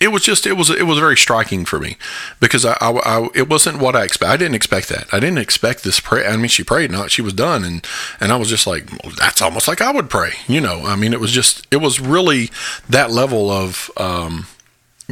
it 0.00 0.08
was 0.08 0.22
just 0.22 0.46
it 0.46 0.54
was 0.54 0.68
it 0.68 0.82
was 0.82 0.98
very 0.98 1.16
striking 1.16 1.64
for 1.64 1.78
me 1.78 1.96
because 2.38 2.66
I, 2.66 2.76
I, 2.82 2.90
I, 2.90 3.28
it 3.34 3.48
wasn't 3.48 3.78
what 3.78 3.96
I 3.96 4.02
expect. 4.02 4.30
I 4.30 4.36
didn't 4.36 4.56
expect 4.56 4.90
that. 4.90 5.06
I 5.10 5.20
didn't 5.20 5.38
expect 5.38 5.84
this 5.84 6.00
prayer. 6.00 6.28
I 6.28 6.36
mean, 6.36 6.48
she 6.48 6.62
prayed, 6.62 6.90
not 6.90 7.10
she 7.10 7.22
was 7.22 7.32
done, 7.32 7.64
and 7.64 7.86
and 8.20 8.30
I 8.30 8.36
was 8.36 8.50
just 8.50 8.66
like, 8.66 8.90
well, 9.02 9.14
that's 9.16 9.40
almost 9.40 9.68
like 9.68 9.80
I 9.80 9.92
would 9.92 10.10
pray. 10.10 10.32
You 10.48 10.60
know, 10.60 10.82
I 10.84 10.96
mean, 10.96 11.14
it 11.14 11.20
was 11.20 11.32
just 11.32 11.66
it 11.70 11.78
was 11.78 11.98
really 12.00 12.50
that 12.90 13.10
level 13.10 13.48
of. 13.50 13.90
Um, 13.96 14.48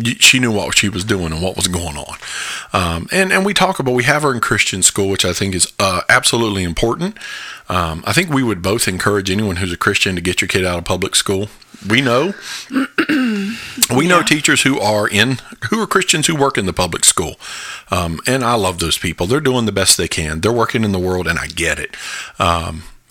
she 0.02 0.40
knew 0.40 0.50
what 0.50 0.76
she 0.76 0.88
was 0.88 1.04
doing 1.04 1.32
and 1.32 1.40
what 1.40 1.56
was 1.56 1.68
going 1.68 1.96
on. 1.96 2.16
Um, 2.72 3.08
and, 3.12 3.32
and 3.32 3.46
we 3.46 3.54
talk 3.54 3.78
about, 3.78 3.94
we 3.94 4.04
have 4.04 4.22
her 4.22 4.34
in 4.34 4.40
Christian 4.40 4.82
school, 4.82 5.08
which 5.08 5.24
I 5.24 5.32
think 5.32 5.54
is 5.54 5.72
uh, 5.78 6.02
absolutely 6.08 6.64
important. 6.64 7.16
Um, 7.68 8.02
I 8.06 8.12
think 8.12 8.30
we 8.30 8.42
would 8.42 8.60
both 8.60 8.88
encourage 8.88 9.30
anyone 9.30 9.56
who's 9.56 9.72
a 9.72 9.76
Christian 9.76 10.16
to 10.16 10.20
get 10.20 10.40
your 10.40 10.48
kid 10.48 10.64
out 10.64 10.78
of 10.78 10.84
public 10.84 11.14
school. 11.14 11.48
We 11.88 12.00
know, 12.00 12.34
we 13.94 14.08
know 14.08 14.22
teachers 14.22 14.62
who 14.62 14.80
are 14.80 15.08
in, 15.08 15.38
who 15.70 15.80
are 15.80 15.86
Christians 15.86 16.26
who 16.26 16.34
work 16.34 16.58
in 16.58 16.66
the 16.66 16.72
public 16.72 17.04
school. 17.04 17.36
Um, 17.90 18.20
and 18.26 18.42
I 18.42 18.54
love 18.54 18.80
those 18.80 18.98
people. 18.98 19.26
They're 19.26 19.40
doing 19.40 19.66
the 19.66 19.72
best 19.72 19.96
they 19.96 20.08
can. 20.08 20.40
They're 20.40 20.52
working 20.52 20.82
in 20.82 20.92
the 20.92 20.98
world 20.98 21.28
and 21.28 21.38
I 21.38 21.46
get 21.46 21.78
it. 21.78 21.96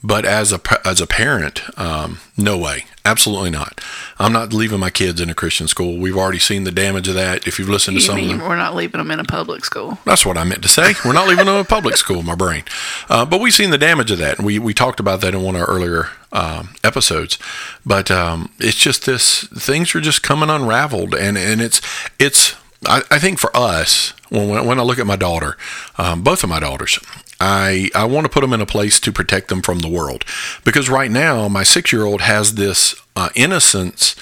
But 0.05 0.25
as 0.25 0.51
a 0.51 0.59
as 0.85 0.99
a 0.99 1.07
parent, 1.07 1.61
um, 1.79 2.19
no 2.37 2.57
way, 2.57 2.83
absolutely 3.05 3.51
not. 3.51 3.79
I'm 4.19 4.33
not 4.33 4.51
leaving 4.51 4.79
my 4.81 4.89
kids 4.89 5.21
in 5.21 5.29
a 5.29 5.33
Christian 5.33 5.67
school. 5.69 5.97
We've 5.97 6.17
already 6.17 6.39
seen 6.39 6.65
the 6.65 6.73
damage 6.73 7.07
of 7.07 7.15
that. 7.15 7.47
If 7.47 7.57
you've 7.57 7.69
listened 7.69 7.95
to 7.95 8.01
You 8.01 8.07
some 8.07 8.19
of 8.19 8.27
them, 8.27 8.39
we're 8.41 8.57
not 8.57 8.75
leaving 8.75 8.97
them 8.97 9.11
in 9.11 9.21
a 9.21 9.23
public 9.23 9.63
school? 9.63 9.97
that's 10.03 10.25
what 10.25 10.37
I 10.37 10.43
meant 10.43 10.61
to 10.63 10.67
say. 10.67 10.93
We're 11.05 11.13
not 11.13 11.29
leaving 11.29 11.45
them 11.45 11.55
in 11.55 11.61
a 11.61 11.65
public 11.65 11.95
school. 11.95 12.21
My 12.21 12.35
brain, 12.35 12.63
uh, 13.09 13.25
but 13.25 13.39
we've 13.39 13.53
seen 13.53 13.69
the 13.69 13.77
damage 13.77 14.11
of 14.11 14.17
that, 14.17 14.37
and 14.39 14.45
we 14.45 14.59
we 14.59 14.73
talked 14.73 14.99
about 14.99 15.21
that 15.21 15.33
in 15.33 15.41
one 15.41 15.55
of 15.55 15.61
our 15.61 15.67
earlier 15.67 16.09
um, 16.33 16.75
episodes. 16.83 17.39
But 17.85 18.11
um, 18.11 18.51
it's 18.59 18.77
just 18.77 19.05
this 19.05 19.45
things 19.47 19.95
are 19.95 20.01
just 20.01 20.21
coming 20.21 20.49
unraveled, 20.49 21.15
and 21.15 21.37
and 21.37 21.61
it's 21.61 21.81
it's. 22.19 22.55
I, 22.85 23.01
I 23.09 23.19
think 23.19 23.39
for 23.39 23.55
us, 23.55 24.11
when 24.29 24.65
when 24.65 24.79
I 24.79 24.83
look 24.83 24.99
at 24.99 25.07
my 25.07 25.15
daughter, 25.15 25.55
um, 25.97 26.21
both 26.23 26.43
of 26.43 26.49
my 26.49 26.59
daughters, 26.59 26.99
I, 27.43 27.89
I 27.93 28.05
want 28.05 28.23
to 28.23 28.31
put 28.31 28.39
them 28.39 28.53
in 28.53 28.61
a 28.61 28.65
place 28.65 29.01
to 29.01 29.11
protect 29.11 29.49
them 29.49 29.61
from 29.61 29.79
the 29.79 29.89
world. 29.89 30.23
Because 30.63 30.89
right 30.89 31.11
now, 31.11 31.49
my 31.49 31.63
six 31.63 31.91
year 31.91 32.05
old 32.05 32.21
has 32.21 32.55
this 32.55 32.95
uh, 33.17 33.29
innocence 33.35 34.15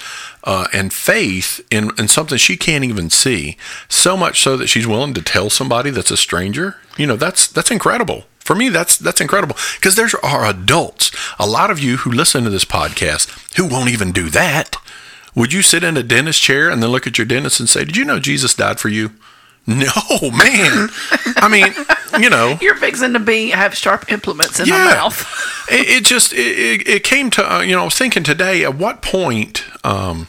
uh, 0.44 0.66
and 0.74 0.92
faith 0.92 1.64
in, 1.70 1.92
in 2.00 2.08
something 2.08 2.40
she 2.40 2.58
can't 2.58 2.84
even 2.84 3.12
see, 3.12 3.58
so 3.88 4.18
much 4.18 4.42
so 4.42 4.58
that 4.58 4.68
she's 4.68 4.88
willing 4.88 5.14
to 5.14 5.22
tell 5.22 5.52
somebody 5.52 5.92
that's 5.92 6.10
a 6.10 6.18
stranger. 6.18 6.78
You 6.98 7.06
know, 7.06 7.16
that's, 7.16 7.48
that's 7.48 7.70
incredible. 7.70 8.26
For 8.40 8.56
me, 8.56 8.70
that's 8.70 8.98
that's 8.98 9.22
incredible 9.22 9.56
because 9.76 9.96
there 9.96 10.10
are 10.24 10.46
adults, 10.46 11.12
a 11.38 11.46
lot 11.46 11.70
of 11.70 11.80
you 11.80 11.98
who 11.98 12.12
listen 12.12 12.44
to 12.44 12.50
this 12.50 12.66
podcast 12.66 13.56
who 13.56 13.68
won't 13.68 13.92
even 13.92 14.12
do 14.12 14.32
that. 14.32 14.78
Would 15.36 15.54
you 15.54 15.62
sit 15.62 15.84
in 15.84 15.96
a 15.96 16.02
dentist 16.02 16.42
chair 16.42 16.72
and 16.72 16.82
then 16.82 16.90
look 16.90 17.06
at 17.06 17.20
your 17.20 17.28
dentist 17.28 17.60
and 17.60 17.70
say, 17.70 17.86
"Did 17.86 17.96
you 17.96 18.04
know 18.04 18.20
Jesus 18.20 18.56
died 18.56 18.80
for 18.80 18.90
you?" 18.90 19.12
No, 19.68 19.86
man. 20.22 20.90
I 21.38 21.48
mean, 21.50 22.22
you 22.22 22.30
know, 22.30 22.58
You're 22.62 22.76
fixing 22.76 23.14
to 23.14 23.20
be 23.20 23.52
have 23.52 23.76
sharp 23.76 24.12
implements 24.12 24.60
in 24.60 24.66
Yeah. 24.66 24.84
my 24.86 24.94
mouth. 24.96 25.66
it, 25.72 25.88
it 25.88 26.06
just 26.06 26.34
it, 26.34 26.38
it, 26.38 26.88
it 26.88 27.04
came 27.04 27.30
to 27.32 27.54
uh, 27.56 27.60
you 27.62 27.76
know 27.76 27.82
I 27.82 27.86
was 27.86 27.96
thinking 27.98 28.24
today 28.24 28.64
at 28.64 28.76
what 28.76 29.02
point 29.02 29.64
um 29.84 30.28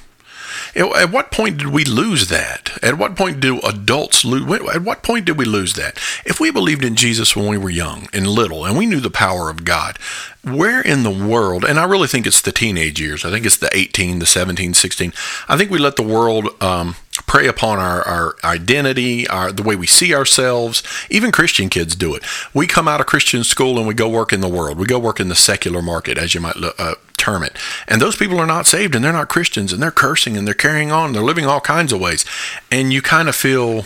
at 0.75 1.11
what 1.11 1.31
point 1.31 1.59
did 1.59 1.67
we 1.69 1.85
lose 1.85 2.29
that? 2.29 2.79
At 2.83 2.97
what 2.97 3.15
point 3.15 3.41
do 3.41 3.61
adults 3.61 4.25
lose? 4.25 4.51
At 4.75 4.83
what 4.83 5.03
point 5.03 5.27
did 5.27 5.37
we 5.37 5.45
lose 5.45 5.75
that? 5.75 5.99
If 6.25 6.41
we 6.41 6.51
believed 6.51 6.83
in 6.85 6.97
Jesus 6.97 7.37
when 7.37 7.47
we 7.47 7.59
were 7.59 7.69
young 7.69 8.09
and 8.15 8.27
little, 8.27 8.65
and 8.65 8.79
we 8.79 8.87
knew 8.87 9.01
the 9.01 9.11
power 9.11 9.51
of 9.51 9.65
God, 9.65 9.99
where 10.45 10.81
in 10.81 11.05
the 11.05 11.11
world? 11.11 11.65
And 11.65 11.79
I 11.79 11.85
really 11.85 12.09
think 12.09 12.27
it's 12.27 12.41
the 12.41 12.53
teenage 12.53 13.01
years. 13.01 13.25
I 13.25 13.31
think 13.31 13.47
it's 13.47 13.57
the 13.57 13.75
18, 13.77 14.19
the 14.19 14.27
17, 14.27 14.75
16. 14.75 15.13
I 15.49 15.57
think 15.57 15.71
we 15.71 15.79
let 15.79 15.97
the 15.97 16.03
world 16.03 16.49
um, 16.61 16.97
prey 17.27 17.47
upon 17.47 17.79
our, 17.79 18.03
our 18.03 18.37
identity, 18.43 19.29
our 19.29 19.53
the 19.53 19.63
way 19.63 19.77
we 19.77 19.87
see 19.87 20.15
ourselves. 20.15 20.83
Even 21.11 21.31
Christian 21.31 21.69
kids 21.69 21.95
do 21.95 22.15
it. 22.15 22.25
We 22.53 22.67
come 22.67 22.89
out 22.89 23.01
of 23.01 23.07
Christian 23.07 23.45
school 23.45 23.79
and 23.79 23.87
we 23.87 23.95
go 23.95 24.09
work 24.09 24.33
in 24.33 24.41
the 24.41 24.49
world. 24.49 24.79
We 24.79 24.87
go 24.87 24.99
work 24.99 25.21
in 25.21 25.29
the 25.29 25.37
secular 25.37 25.81
market, 25.81 26.19
as 26.19 26.35
you 26.35 26.41
might 26.41 26.57
uh, 26.57 26.97
term 27.17 27.45
it. 27.45 27.57
And 27.87 28.03
those 28.03 28.17
people 28.17 28.41
are 28.41 28.47
not 28.47 28.67
saved 28.67 28.97
and 28.97 29.05
they're 29.05 29.13
not 29.13 29.29
Christians 29.29 29.73
and 29.73 29.81
they're 29.81 29.93
cursing 29.93 30.37
and 30.37 30.47
they're 30.47 30.55
carrying 30.55 30.91
on. 30.91 31.13
They're 31.13 31.23
living 31.23 31.47
all 31.47 31.61
kinds 31.61 31.93
of 31.93 32.01
ways. 32.01 32.25
And 32.71 32.93
you 32.93 33.01
kind 33.01 33.29
of 33.29 33.37
feel 33.37 33.85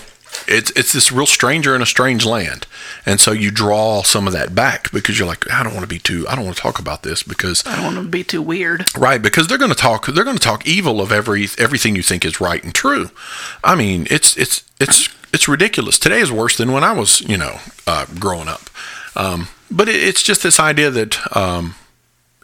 it's 0.49 0.71
it's 0.73 0.93
this 0.93 1.13
real 1.13 1.27
stranger 1.27 1.75
in 1.75 1.83
a 1.83 1.87
strange 1.87 2.25
land. 2.25 2.67
And 3.05 3.21
so 3.21 3.33
you 3.33 3.51
draw 3.51 4.03
some 4.03 4.27
of 4.27 4.33
that 4.33 4.55
back 4.55 4.91
because 4.93 5.19
you're 5.19 5.29
like, 5.29 5.51
I 5.51 5.63
don't 5.63 5.75
want 5.75 5.85
to 5.85 5.89
be 5.89 5.99
too 5.99 6.27
I 6.29 6.35
don't 6.35 6.45
want 6.45 6.57
to 6.57 6.63
talk 6.63 6.79
about 6.79 7.03
this 7.03 7.23
because 7.23 7.65
I 7.67 7.77
don't 7.77 7.95
want 7.95 7.97
to 7.97 8.11
be 8.11 8.25
too 8.25 8.43
weird. 8.43 8.87
Right, 8.97 9.21
because 9.21 9.49
they're 9.49 9.59
going 9.59 9.71
to 9.71 9.77
talk. 9.77 10.07
They're 10.07 10.25
going 10.25 10.39
to 10.39 10.43
talk 10.43 10.67
evil 10.67 11.01
of 11.01 11.13
every 11.13 11.47
everything 11.59 11.97
you 11.97 12.03
think 12.03 12.25
is 12.25 12.41
right 12.41 12.63
and 12.63 12.75
true. 12.75 13.11
I 13.63 13.75
mean, 13.75 14.07
it's 14.11 14.37
it's 14.37 14.65
it's 14.81 15.09
it's 15.33 15.49
ridiculous. 15.49 15.99
Today 15.99 16.21
is 16.21 16.33
worse 16.33 16.57
than 16.57 16.73
when 16.73 16.85
I 16.85 16.93
was, 16.93 17.21
you 17.23 17.37
know, 17.37 17.61
uh, 17.87 18.07
growing 18.19 18.49
up. 18.49 18.71
Um, 19.15 19.49
but 19.71 19.89
it, 19.89 19.97
it's 19.97 20.23
just 20.23 20.43
this 20.43 20.61
idea 20.61 20.91
that, 20.91 21.37
um, 21.37 21.75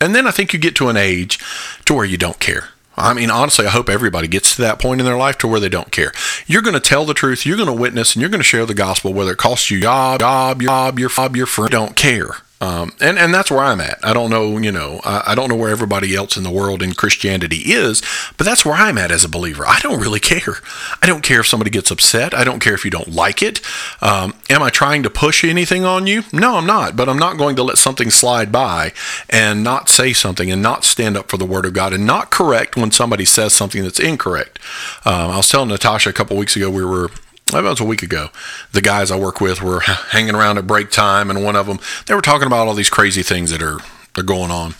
and 0.01 0.15
then 0.15 0.27
I 0.27 0.31
think 0.31 0.53
you 0.53 0.59
get 0.59 0.77
to 0.77 0.89
an 0.89 0.97
age 0.97 1.39
to 1.87 1.95
where 1.95 2.05
you 2.05 2.19
don't 2.19 2.41
care. 2.41 2.71
I 2.97 3.15
mean, 3.15 3.31
honestly, 3.31 3.67
I 3.67 3.71
hope 3.71 3.89
everybody 3.89 4.29
gets 4.29 4.57
to 4.57 4.63
that 4.63 4.79
point 4.79 5.01
in 5.01 5.07
their 5.07 5.17
life 5.17 5.39
to 5.39 5.49
where 5.49 5.61
they 5.61 5.69
don't 5.69 5.91
care. 5.91 6.13
You're 6.47 6.63
going 6.63 6.75
to 6.75 6.81
tell 6.81 7.05
the 7.05 7.15
truth. 7.15 7.47
You're 7.47 7.57
going 7.57 7.69
to 7.69 7.73
witness, 7.73 8.15
and 8.15 8.21
you're 8.21 8.31
going 8.31 8.41
to 8.41 8.45
share 8.45 8.67
the 8.67 8.75
gospel, 8.75 9.15
whether 9.15 9.33
it 9.33 9.39
costs 9.39 9.71
you 9.71 9.81
job, 9.81 10.21
job, 10.21 10.61
job, 10.63 10.99
your 10.99 11.09
job, 11.09 11.37
your 11.37 11.47
friend. 11.47 11.71
Don't 11.71 11.97
care. 11.97 12.29
Um, 12.63 12.93
and 13.01 13.19
and 13.19 13.35
that's 13.35 13.51
where 13.51 13.59
I'm 13.65 13.81
at. 13.81 13.99
I 14.05 14.13
don't 14.13 14.31
know, 14.31 14.57
you 14.57 14.71
know, 14.71 15.01
I, 15.03 15.33
I 15.33 15.35
don't 15.35 15.49
know 15.49 15.57
where 15.57 15.71
everybody 15.71 16.15
else 16.15 16.37
in 16.37 16.45
the 16.45 16.51
world 16.51 16.81
in 16.81 16.95
Christianity 16.95 17.57
is, 17.73 18.03
but 18.39 18.45
that's 18.45 18.65
where 18.65 18.77
I'm 18.77 18.99
at 18.99 19.11
as 19.11 19.25
a 19.25 19.29
believer. 19.29 19.67
I 19.67 19.81
don't 19.81 20.01
really 20.01 20.21
care. 20.33 20.59
I 21.03 21.07
don't 21.07 21.25
care 21.25 21.41
if 21.41 21.49
somebody 21.49 21.71
gets 21.71 21.91
upset. 21.91 22.33
I 22.33 22.45
don't 22.45 22.61
care 22.61 22.75
if 22.75 22.85
you 22.85 22.91
don't 22.93 23.09
like 23.09 23.43
it. 23.43 23.61
Um, 24.01 24.35
am 24.49 24.63
I 24.63 24.71
trying 24.71 25.03
to 25.03 25.11
push 25.11 25.43
anything 25.43 25.85
on 25.85 26.07
you? 26.07 26.23
No, 26.33 26.55
I'm 26.55 26.67
not. 26.67 26.95
But 26.95 27.09
I'm 27.09 27.19
not 27.19 27.37
going 27.37 27.57
to 27.57 27.65
let 27.65 27.79
something 27.79 28.11
slide 28.11 28.53
by 28.53 28.93
and 29.29 29.65
not 29.65 29.89
say 29.89 30.13
something 30.13 30.49
and 30.49 30.63
not 30.63 30.85
stand 30.85 31.17
up 31.17 31.29
for 31.29 31.39
the 31.39 31.45
Word 31.45 31.67
of 31.67 31.73
God 31.73 31.93
and 31.93 32.07
not 32.07 32.31
correct 32.31 32.77
when 32.77 32.93
somebody 32.93 33.25
says 33.25 33.53
something 33.53 33.83
that's 33.83 33.99
incorrect. 33.99 34.61
Um, 35.05 35.33
I 35.33 35.37
was 35.39 35.49
telling 35.51 35.71
Natasha 35.71 36.11
a 36.11 36.13
couple 36.13 36.37
weeks 36.37 36.55
ago 36.55 36.71
we 36.71 36.85
were 36.85 37.11
it 37.59 37.63
was 37.63 37.81
a 37.81 37.85
week 37.85 38.03
ago. 38.03 38.29
The 38.73 38.81
guys 38.81 39.11
I 39.11 39.19
work 39.19 39.41
with 39.41 39.63
were 39.63 39.81
hanging 39.81 40.35
around 40.35 40.59
at 40.59 40.67
break 40.67 40.91
time, 40.91 41.31
and 41.31 41.45
one 41.45 41.57
of 41.57 41.67
them 41.67 41.79
they 42.07 42.15
were 42.15 42.23
talking 42.23 42.47
about 42.47 42.67
all 42.67 42.75
these 42.75 42.91
crazy 42.91 43.23
things 43.23 43.51
that 43.51 43.63
are 43.63 43.81
are 44.17 44.23
going 44.23 44.51
on. 44.51 44.75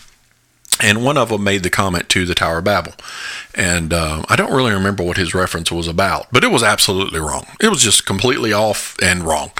And 0.81 1.05
one 1.05 1.17
of 1.17 1.29
them 1.29 1.43
made 1.43 1.61
the 1.61 1.69
comment 1.69 2.09
to 2.09 2.25
the 2.25 2.33
Tower 2.33 2.57
of 2.57 2.63
Babel, 2.63 2.93
and 3.53 3.93
um, 3.93 4.25
I 4.27 4.35
don't 4.35 4.51
really 4.51 4.73
remember 4.73 5.03
what 5.03 5.17
his 5.17 5.35
reference 5.35 5.71
was 5.71 5.87
about, 5.87 6.25
but 6.31 6.43
it 6.43 6.49
was 6.49 6.63
absolutely 6.63 7.19
wrong. 7.19 7.45
It 7.61 7.69
was 7.69 7.83
just 7.83 8.07
completely 8.07 8.51
off 8.51 8.97
and 8.99 9.21
wrong. 9.21 9.51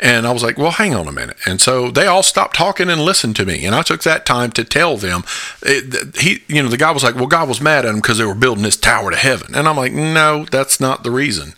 And 0.00 0.26
I 0.26 0.32
was 0.32 0.42
like, 0.42 0.56
"Well, 0.56 0.70
hang 0.70 0.94
on 0.94 1.06
a 1.06 1.12
minute." 1.12 1.36
And 1.46 1.60
so 1.60 1.90
they 1.90 2.06
all 2.06 2.22
stopped 2.22 2.56
talking 2.56 2.88
and 2.88 3.02
listened 3.02 3.36
to 3.36 3.44
me, 3.44 3.66
and 3.66 3.74
I 3.74 3.82
took 3.82 4.02
that 4.04 4.24
time 4.24 4.50
to 4.52 4.64
tell 4.64 4.96
them. 4.96 5.24
It, 5.60 6.16
he, 6.16 6.42
you 6.48 6.62
know, 6.62 6.70
the 6.70 6.78
guy 6.78 6.90
was 6.90 7.04
like, 7.04 7.16
"Well, 7.16 7.26
God 7.26 7.48
was 7.48 7.60
mad 7.60 7.84
at 7.84 7.88
them 7.88 7.96
because 7.96 8.16
they 8.16 8.24
were 8.24 8.34
building 8.34 8.64
this 8.64 8.78
tower 8.78 9.10
to 9.10 9.16
heaven," 9.16 9.54
and 9.54 9.68
I'm 9.68 9.76
like, 9.76 9.92
"No, 9.92 10.46
that's 10.46 10.80
not 10.80 11.04
the 11.04 11.10
reason." 11.10 11.52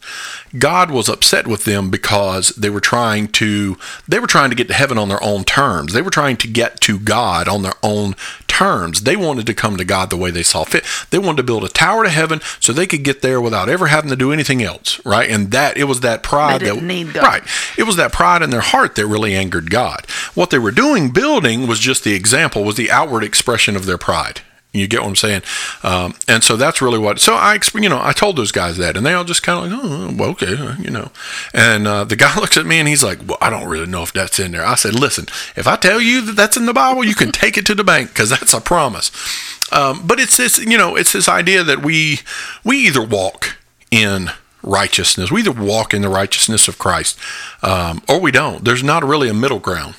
God 0.59 0.91
was 0.91 1.09
upset 1.09 1.47
with 1.47 1.65
them 1.65 1.91
because 1.91 2.51
they 2.51 2.71
were 2.71 2.81
trying 2.81 3.29
to 3.29 3.77
they 4.07 4.19
were 4.21 4.27
trying 4.27 4.51
to 4.51 4.57
get 4.57 4.69
to 4.69 4.75
heaven 4.75 4.99
on 4.99 5.09
their 5.09 5.23
own 5.23 5.45
terms. 5.45 5.93
They 5.93 6.03
were 6.03 6.11
trying 6.11 6.37
to 6.39 6.49
get 6.49 6.81
to 6.83 6.99
God 6.99 7.49
on 7.49 7.63
their 7.63 7.75
own 7.83 8.15
terms. 8.47 9.03
They 9.03 9.17
wanted 9.17 9.47
to 9.47 9.55
come 9.55 9.77
to 9.77 9.85
God 9.85 10.11
the 10.11 10.17
way 10.17 10.31
they 10.31 10.43
saw 10.43 10.65
fit. 10.65 10.85
They 11.11 11.19
wanted 11.19 11.39
to 11.39 11.43
build 11.43 11.65
a 11.65 11.69
tower 11.69 12.05
to 12.05 12.11
heaven 12.11 12.41
so 12.61 12.73
they 12.73 12.87
could 12.87 13.03
get 13.03 13.21
there 13.23 13.41
without 13.41 13.69
ever 13.69 13.89
having 13.89 14.11
to 14.11 14.17
do 14.17 14.33
anything 14.33 14.63
else, 14.63 15.05
right? 15.05 15.29
And 15.29 15.51
that 15.51 15.77
it 15.77 15.85
was 15.85 16.01
that 16.01 16.23
pride 16.23 16.61
They 16.61 16.67
didn't 16.67 16.87
that 16.87 16.95
need 16.95 17.13
God. 17.15 17.23
right. 17.25 17.43
It 17.77 17.85
was 17.85 17.97
that 17.97 18.13
pride 18.13 18.43
in 18.43 18.51
their 18.51 18.61
heart 18.61 18.95
that 18.95 19.07
really 19.07 19.35
angered 19.35 19.71
God. 19.71 20.07
What 20.35 20.51
they 20.51 20.59
were 20.59 20.71
doing 20.71 21.11
building 21.11 21.67
was 21.67 21.81
just 21.81 22.05
the 22.05 22.15
example, 22.15 22.63
was 22.65 22.77
the 22.77 22.91
outward 22.91 23.25
expression 23.25 23.75
of 23.77 23.87
their 23.87 23.99
pride. 23.99 24.43
You 24.75 24.89
get 24.89 25.03
what 25.03 25.09
I'm 25.09 25.17
saying? 25.17 25.43
Um, 25.85 26.15
and 26.27 26.43
so 26.43 26.57
that's 26.57 26.83
really 26.83 26.99
what. 26.99 27.21
So 27.21 27.35
I, 27.35 27.61
you 27.75 27.89
know, 27.89 28.01
I 28.03 28.13
told 28.13 28.35
those 28.35 28.51
guys 28.51 28.77
that, 28.79 28.97
and 28.97 29.07
they 29.07 29.13
all 29.13 29.23
just 29.23 29.45
kind 29.45 29.65
of 29.65 29.71
like, 29.71 29.85
oh, 29.85 30.15
well, 30.19 30.31
okay, 30.31 30.57
uh, 30.57 30.75
you 30.81 30.91
know. 30.91 31.13
And 31.55 31.87
uh, 31.87 32.03
the 32.03 32.17
guy 32.25 32.35
looks 32.35 32.57
at 32.57 32.67
me 32.67 32.81
and 32.81 32.89
he's 32.89 33.05
like, 33.05 33.21
well, 33.25 33.39
I 33.41 33.51
don't 33.51 33.69
really 33.69 33.87
know 33.87 34.03
if 34.03 34.13
that's 34.13 34.41
in 34.41 34.51
there. 34.51 34.67
I 34.67 34.75
said, 34.75 34.99
listen, 34.99 35.27
if 35.55 35.69
I 35.69 35.77
tell 35.77 36.01
you 36.01 36.23
that 36.23 36.33
that's 36.33 36.57
in 36.57 36.67
the 36.67 36.73
Bible, 36.73 37.05
you 37.05 37.15
can 37.15 37.31
take 37.31 37.57
it 37.57 37.65
to 37.67 37.75
the 37.77 37.85
bank 37.85 38.09
because 38.09 38.31
that's 38.31 38.53
a 38.53 38.61
promise. 38.61 39.13
Um, 39.71 40.05
but 40.05 40.19
it's 40.19 40.37
this, 40.37 40.59
you 40.59 40.77
know, 40.77 40.97
it's 40.97 41.13
this 41.13 41.29
idea 41.29 41.63
that 41.63 41.83
we 41.83 42.21
we 42.65 42.79
either 42.79 43.03
walk 43.03 43.57
in 43.93 44.31
righteousness, 44.65 45.31
we 45.31 45.41
either 45.41 45.53
walk 45.53 45.95
in 45.95 46.03
the 46.03 46.09
righteousness 46.09 46.67
of 46.67 46.79
Christ, 46.79 47.17
um, 47.63 48.03
or 48.09 48.21
we 48.21 48.33
don't. 48.33 48.65
There's 48.65 48.83
not 48.83 49.05
really 49.05 49.29
a 49.29 49.35
middle 49.35 49.61
ground. 49.61 49.95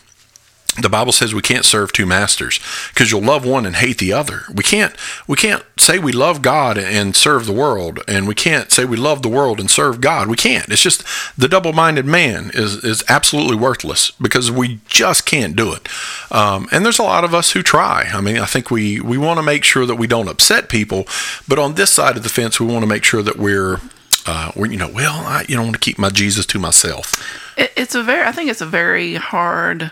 The 0.82 0.90
Bible 0.90 1.12
says 1.12 1.34
we 1.34 1.42
can't 1.42 1.66
serve 1.66 1.94
two 1.94 2.06
masters 2.06 2.60
because 2.94 3.12
you'll 3.12 3.22
love 3.22 3.46
one 3.46 3.66
and 3.66 3.78
hate 3.78 3.98
the 3.98 4.12
other. 4.12 4.44
We 4.54 4.64
can't 4.64 4.94
we 5.28 5.38
can't 5.38 5.64
say 5.78 6.00
we 6.00 6.12
love 6.12 6.42
God 6.42 6.78
and 6.78 7.16
serve 7.16 7.46
the 7.46 7.54
world, 7.54 8.00
and 8.08 8.28
we 8.28 8.36
can't 8.36 8.72
say 8.72 8.84
we 8.84 8.98
love 8.98 9.22
the 9.22 9.30
world 9.30 9.60
and 9.60 9.72
serve 9.72 10.02
God. 10.02 10.28
We 10.28 10.36
can't. 10.36 10.68
It's 10.70 10.82
just 10.82 11.04
the 11.38 11.48
double-minded 11.48 12.06
man 12.06 12.52
is 12.54 12.84
is 12.84 13.04
absolutely 13.08 13.56
worthless 13.56 14.12
because 14.12 14.52
we 14.52 14.80
just 14.88 15.26
can't 15.26 15.56
do 15.56 15.74
it. 15.74 15.88
Um, 16.32 16.68
and 16.72 16.84
there's 16.84 17.00
a 17.00 17.04
lot 17.04 17.24
of 17.24 17.34
us 17.34 17.52
who 17.52 17.64
try. 17.64 18.10
I 18.14 18.20
mean, 18.20 18.38
I 18.38 18.46
think 18.46 18.70
we 18.70 19.00
we 19.00 19.18
want 19.18 19.38
to 19.38 19.44
make 19.44 19.64
sure 19.64 19.86
that 19.86 19.96
we 19.96 20.08
don't 20.08 20.28
upset 20.28 20.68
people, 20.68 21.08
but 21.48 21.58
on 21.58 21.76
this 21.76 21.92
side 21.92 22.18
of 22.18 22.24
the 22.24 22.30
fence, 22.30 22.60
we 22.60 22.68
want 22.68 22.82
to 22.82 22.88
make 22.88 23.04
sure 23.04 23.22
that 23.22 23.38
we're 23.38 23.80
uh, 24.26 24.52
we're 24.56 24.68
you 24.68 24.78
know 24.78 24.90
well 24.90 25.16
I 25.26 25.46
you 25.48 25.56
know 25.56 25.64
want 25.64 25.76
to 25.76 25.80
keep 25.80 25.98
my 25.98 26.10
Jesus 26.10 26.46
to 26.48 26.60
myself. 26.60 27.24
It, 27.58 27.72
it's 27.78 27.96
a 27.96 28.04
very 28.04 28.28
I 28.28 28.32
think 28.32 28.50
it's 28.50 28.62
a 28.62 28.66
very 28.66 29.16
hard 29.16 29.92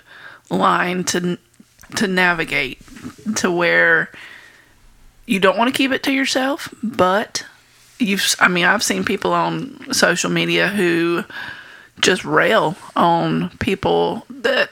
line 0.53 1.03
to 1.05 1.38
to 1.95 2.07
navigate 2.07 2.81
to 3.36 3.51
where 3.51 4.10
you 5.25 5.39
don't 5.39 5.57
want 5.57 5.74
to 5.74 5.77
keep 5.77 5.91
it 5.91 6.03
to 6.03 6.12
yourself, 6.12 6.74
but 6.81 7.45
you've 8.00 8.36
I 8.39 8.48
mean 8.48 8.65
I've 8.65 8.83
seen 8.83 9.03
people 9.03 9.33
on 9.33 9.93
social 9.93 10.29
media 10.29 10.67
who 10.67 11.24
just 12.00 12.25
rail 12.25 12.75
on 12.95 13.50
people 13.60 14.25
that 14.29 14.72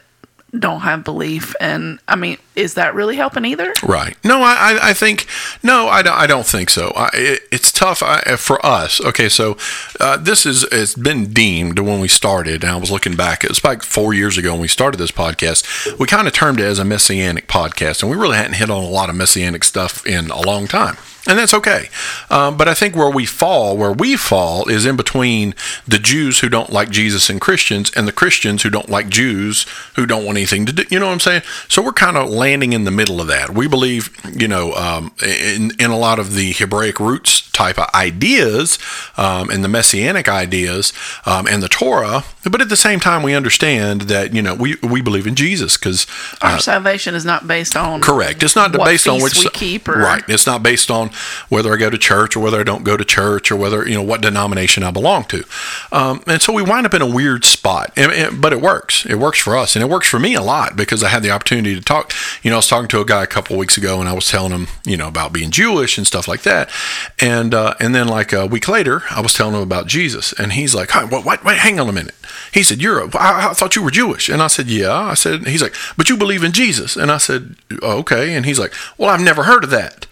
don't 0.57 0.81
have 0.81 1.03
belief 1.03 1.55
and 1.61 1.99
i 2.07 2.15
mean 2.15 2.37
is 2.53 2.73
that 2.73 2.93
really 2.93 3.15
helping 3.15 3.45
either? 3.45 3.73
Right. 3.81 4.17
No 4.25 4.41
i 4.41 4.77
i 4.81 4.93
think 4.93 5.25
no 5.63 5.87
i 5.87 6.01
don't, 6.01 6.17
I 6.17 6.27
don't 6.27 6.45
think 6.45 6.69
so. 6.69 6.91
I, 6.95 7.09
it, 7.13 7.41
it's 7.51 7.71
tough 7.71 8.03
I, 8.03 8.35
for 8.35 8.63
us. 8.65 8.99
Okay 9.01 9.29
so 9.29 9.57
uh, 9.99 10.17
this 10.17 10.45
is 10.45 10.63
it's 10.71 10.95
been 10.95 11.31
deemed 11.31 11.79
when 11.79 11.99
we 11.99 12.07
started 12.07 12.63
and 12.63 12.71
i 12.71 12.75
was 12.75 12.91
looking 12.91 13.15
back 13.15 13.43
it 13.43 13.49
was 13.49 13.63
like 13.63 13.83
four 13.83 14.13
years 14.13 14.37
ago 14.37 14.51
when 14.51 14.61
we 14.61 14.67
started 14.67 14.97
this 14.97 15.11
podcast. 15.11 15.97
We 15.97 16.07
kind 16.07 16.27
of 16.27 16.33
termed 16.33 16.59
it 16.59 16.65
as 16.65 16.79
a 16.79 16.85
messianic 16.85 17.47
podcast 17.47 18.03
and 18.03 18.11
we 18.11 18.17
really 18.17 18.37
hadn't 18.37 18.53
hit 18.53 18.69
on 18.69 18.83
a 18.83 18.87
lot 18.87 19.09
of 19.09 19.15
messianic 19.15 19.63
stuff 19.63 20.05
in 20.05 20.29
a 20.29 20.41
long 20.41 20.67
time 20.67 20.97
and 21.27 21.37
that's 21.37 21.53
okay. 21.53 21.89
Um, 22.29 22.57
but 22.57 22.67
I 22.67 22.73
think 22.73 22.95
where 22.95 23.09
we 23.09 23.25
fall, 23.25 23.77
where 23.77 23.91
we 23.91 24.15
fall, 24.17 24.67
is 24.67 24.85
in 24.85 24.95
between 24.95 25.53
the 25.87 25.99
Jews 25.99 26.39
who 26.39 26.49
don't 26.49 26.71
like 26.71 26.89
Jesus 26.89 27.29
and 27.29 27.39
Christians, 27.39 27.91
and 27.95 28.07
the 28.07 28.11
Christians 28.11 28.63
who 28.63 28.69
don't 28.69 28.89
like 28.89 29.09
Jews 29.09 29.65
who 29.95 30.05
don't 30.05 30.25
want 30.25 30.37
anything 30.37 30.65
to 30.65 30.73
do. 30.73 30.83
You 30.89 30.99
know 30.99 31.07
what 31.07 31.13
I'm 31.13 31.19
saying? 31.19 31.43
So 31.67 31.81
we're 31.81 31.93
kind 31.93 32.17
of 32.17 32.29
landing 32.29 32.73
in 32.73 32.85
the 32.85 32.91
middle 32.91 33.21
of 33.21 33.27
that. 33.27 33.51
We 33.51 33.67
believe, 33.67 34.09
you 34.35 34.47
know, 34.47 34.73
um, 34.73 35.13
in 35.21 35.71
in 35.79 35.91
a 35.91 35.97
lot 35.97 36.19
of 36.19 36.33
the 36.33 36.53
Hebraic 36.53 36.99
roots 36.99 37.50
type 37.61 37.77
of 37.77 37.87
ideas 37.93 38.79
um, 39.17 39.49
and 39.51 39.63
the 39.63 39.67
messianic 39.69 40.27
ideas 40.27 40.93
um, 41.25 41.47
and 41.47 41.61
the 41.61 41.69
Torah, 41.69 42.23
but 42.49 42.59
at 42.59 42.69
the 42.69 42.75
same 42.75 42.99
time, 42.99 43.21
we 43.21 43.35
understand 43.35 44.01
that 44.01 44.33
you 44.33 44.41
know 44.41 44.55
we 44.55 44.75
we 44.81 45.01
believe 45.01 45.27
in 45.27 45.35
Jesus 45.35 45.77
because 45.77 46.07
our 46.41 46.53
uh, 46.53 46.57
salvation 46.57 47.13
is 47.13 47.23
not 47.23 47.47
based 47.47 47.75
on 47.75 48.01
correct. 48.01 48.41
It's 48.41 48.55
not 48.55 48.71
based 48.71 49.07
on 49.07 49.21
which 49.21 49.43
we 49.43 49.49
keep 49.51 49.87
or, 49.87 49.99
right. 49.99 50.23
It's 50.27 50.47
not 50.47 50.63
based 50.63 50.89
on 50.89 51.11
whether 51.49 51.71
I 51.71 51.77
go 51.77 51.89
to 51.91 51.97
church 51.99 52.35
or 52.35 52.39
whether 52.39 52.59
I 52.59 52.63
don't 52.63 52.83
go 52.83 52.97
to 52.97 53.05
church 53.05 53.51
or 53.51 53.55
whether 53.55 53.87
you 53.87 53.93
know 53.93 54.01
what 54.01 54.21
denomination 54.21 54.81
I 54.81 54.89
belong 54.89 55.25
to. 55.25 55.43
Um, 55.91 56.23
and 56.25 56.41
so 56.41 56.51
we 56.51 56.63
wind 56.63 56.87
up 56.87 56.95
in 56.95 57.01
a 57.01 57.09
weird 57.09 57.45
spot, 57.45 57.91
and, 57.95 58.11
and, 58.11 58.41
but 58.41 58.53
it 58.53 58.61
works. 58.61 59.05
It 59.05 59.15
works 59.15 59.37
for 59.37 59.55
us, 59.55 59.75
and 59.75 59.83
it 59.83 59.89
works 59.89 60.07
for 60.07 60.19
me 60.19 60.33
a 60.33 60.41
lot 60.41 60.75
because 60.75 61.03
I 61.03 61.09
had 61.09 61.21
the 61.21 61.29
opportunity 61.29 61.75
to 61.75 61.81
talk. 61.81 62.11
You 62.41 62.49
know, 62.49 62.55
I 62.55 62.59
was 62.59 62.67
talking 62.67 62.87
to 62.89 63.01
a 63.01 63.05
guy 63.05 63.23
a 63.23 63.27
couple 63.27 63.55
weeks 63.55 63.77
ago, 63.77 63.99
and 63.99 64.09
I 64.09 64.13
was 64.13 64.27
telling 64.27 64.51
him 64.51 64.67
you 64.83 64.97
know 64.97 65.07
about 65.07 65.31
being 65.31 65.51
Jewish 65.51 65.99
and 65.99 66.07
stuff 66.07 66.27
like 66.27 66.41
that, 66.41 66.71
and 67.19 67.50
uh, 67.53 67.75
and 67.79 67.93
then 67.93 68.07
like 68.07 68.33
a 68.33 68.45
week 68.45 68.67
later, 68.67 69.03
I 69.09 69.21
was 69.21 69.33
telling 69.33 69.55
him 69.55 69.61
about 69.61 69.87
Jesus, 69.87 70.33
and 70.33 70.53
he's 70.53 70.75
like, 70.75 70.91
"Hi, 70.91 71.03
what? 71.03 71.25
Wait, 71.25 71.43
wait, 71.43 71.57
hang 71.59 71.79
on 71.79 71.89
a 71.89 71.93
minute." 71.93 72.15
He 72.53 72.63
said, 72.63 72.81
"You're 72.81 72.99
a, 72.99 73.17
I, 73.17 73.49
I 73.49 73.53
thought 73.53 73.75
you 73.75 73.83
were 73.83 73.91
Jewish," 73.91 74.29
and 74.29 74.41
I 74.41 74.47
said, 74.47 74.67
"Yeah." 74.67 74.93
I 74.93 75.13
said, 75.13 75.47
"He's 75.47 75.61
like, 75.61 75.75
but 75.97 76.09
you 76.09 76.17
believe 76.17 76.43
in 76.43 76.51
Jesus," 76.51 76.95
and 76.95 77.11
I 77.11 77.17
said, 77.17 77.55
oh, 77.81 77.99
"Okay," 77.99 78.35
and 78.35 78.45
he's 78.45 78.59
like, 78.59 78.73
"Well, 78.97 79.09
I've 79.09 79.21
never 79.21 79.43
heard 79.43 79.63
of 79.63 79.69
that." 79.71 80.05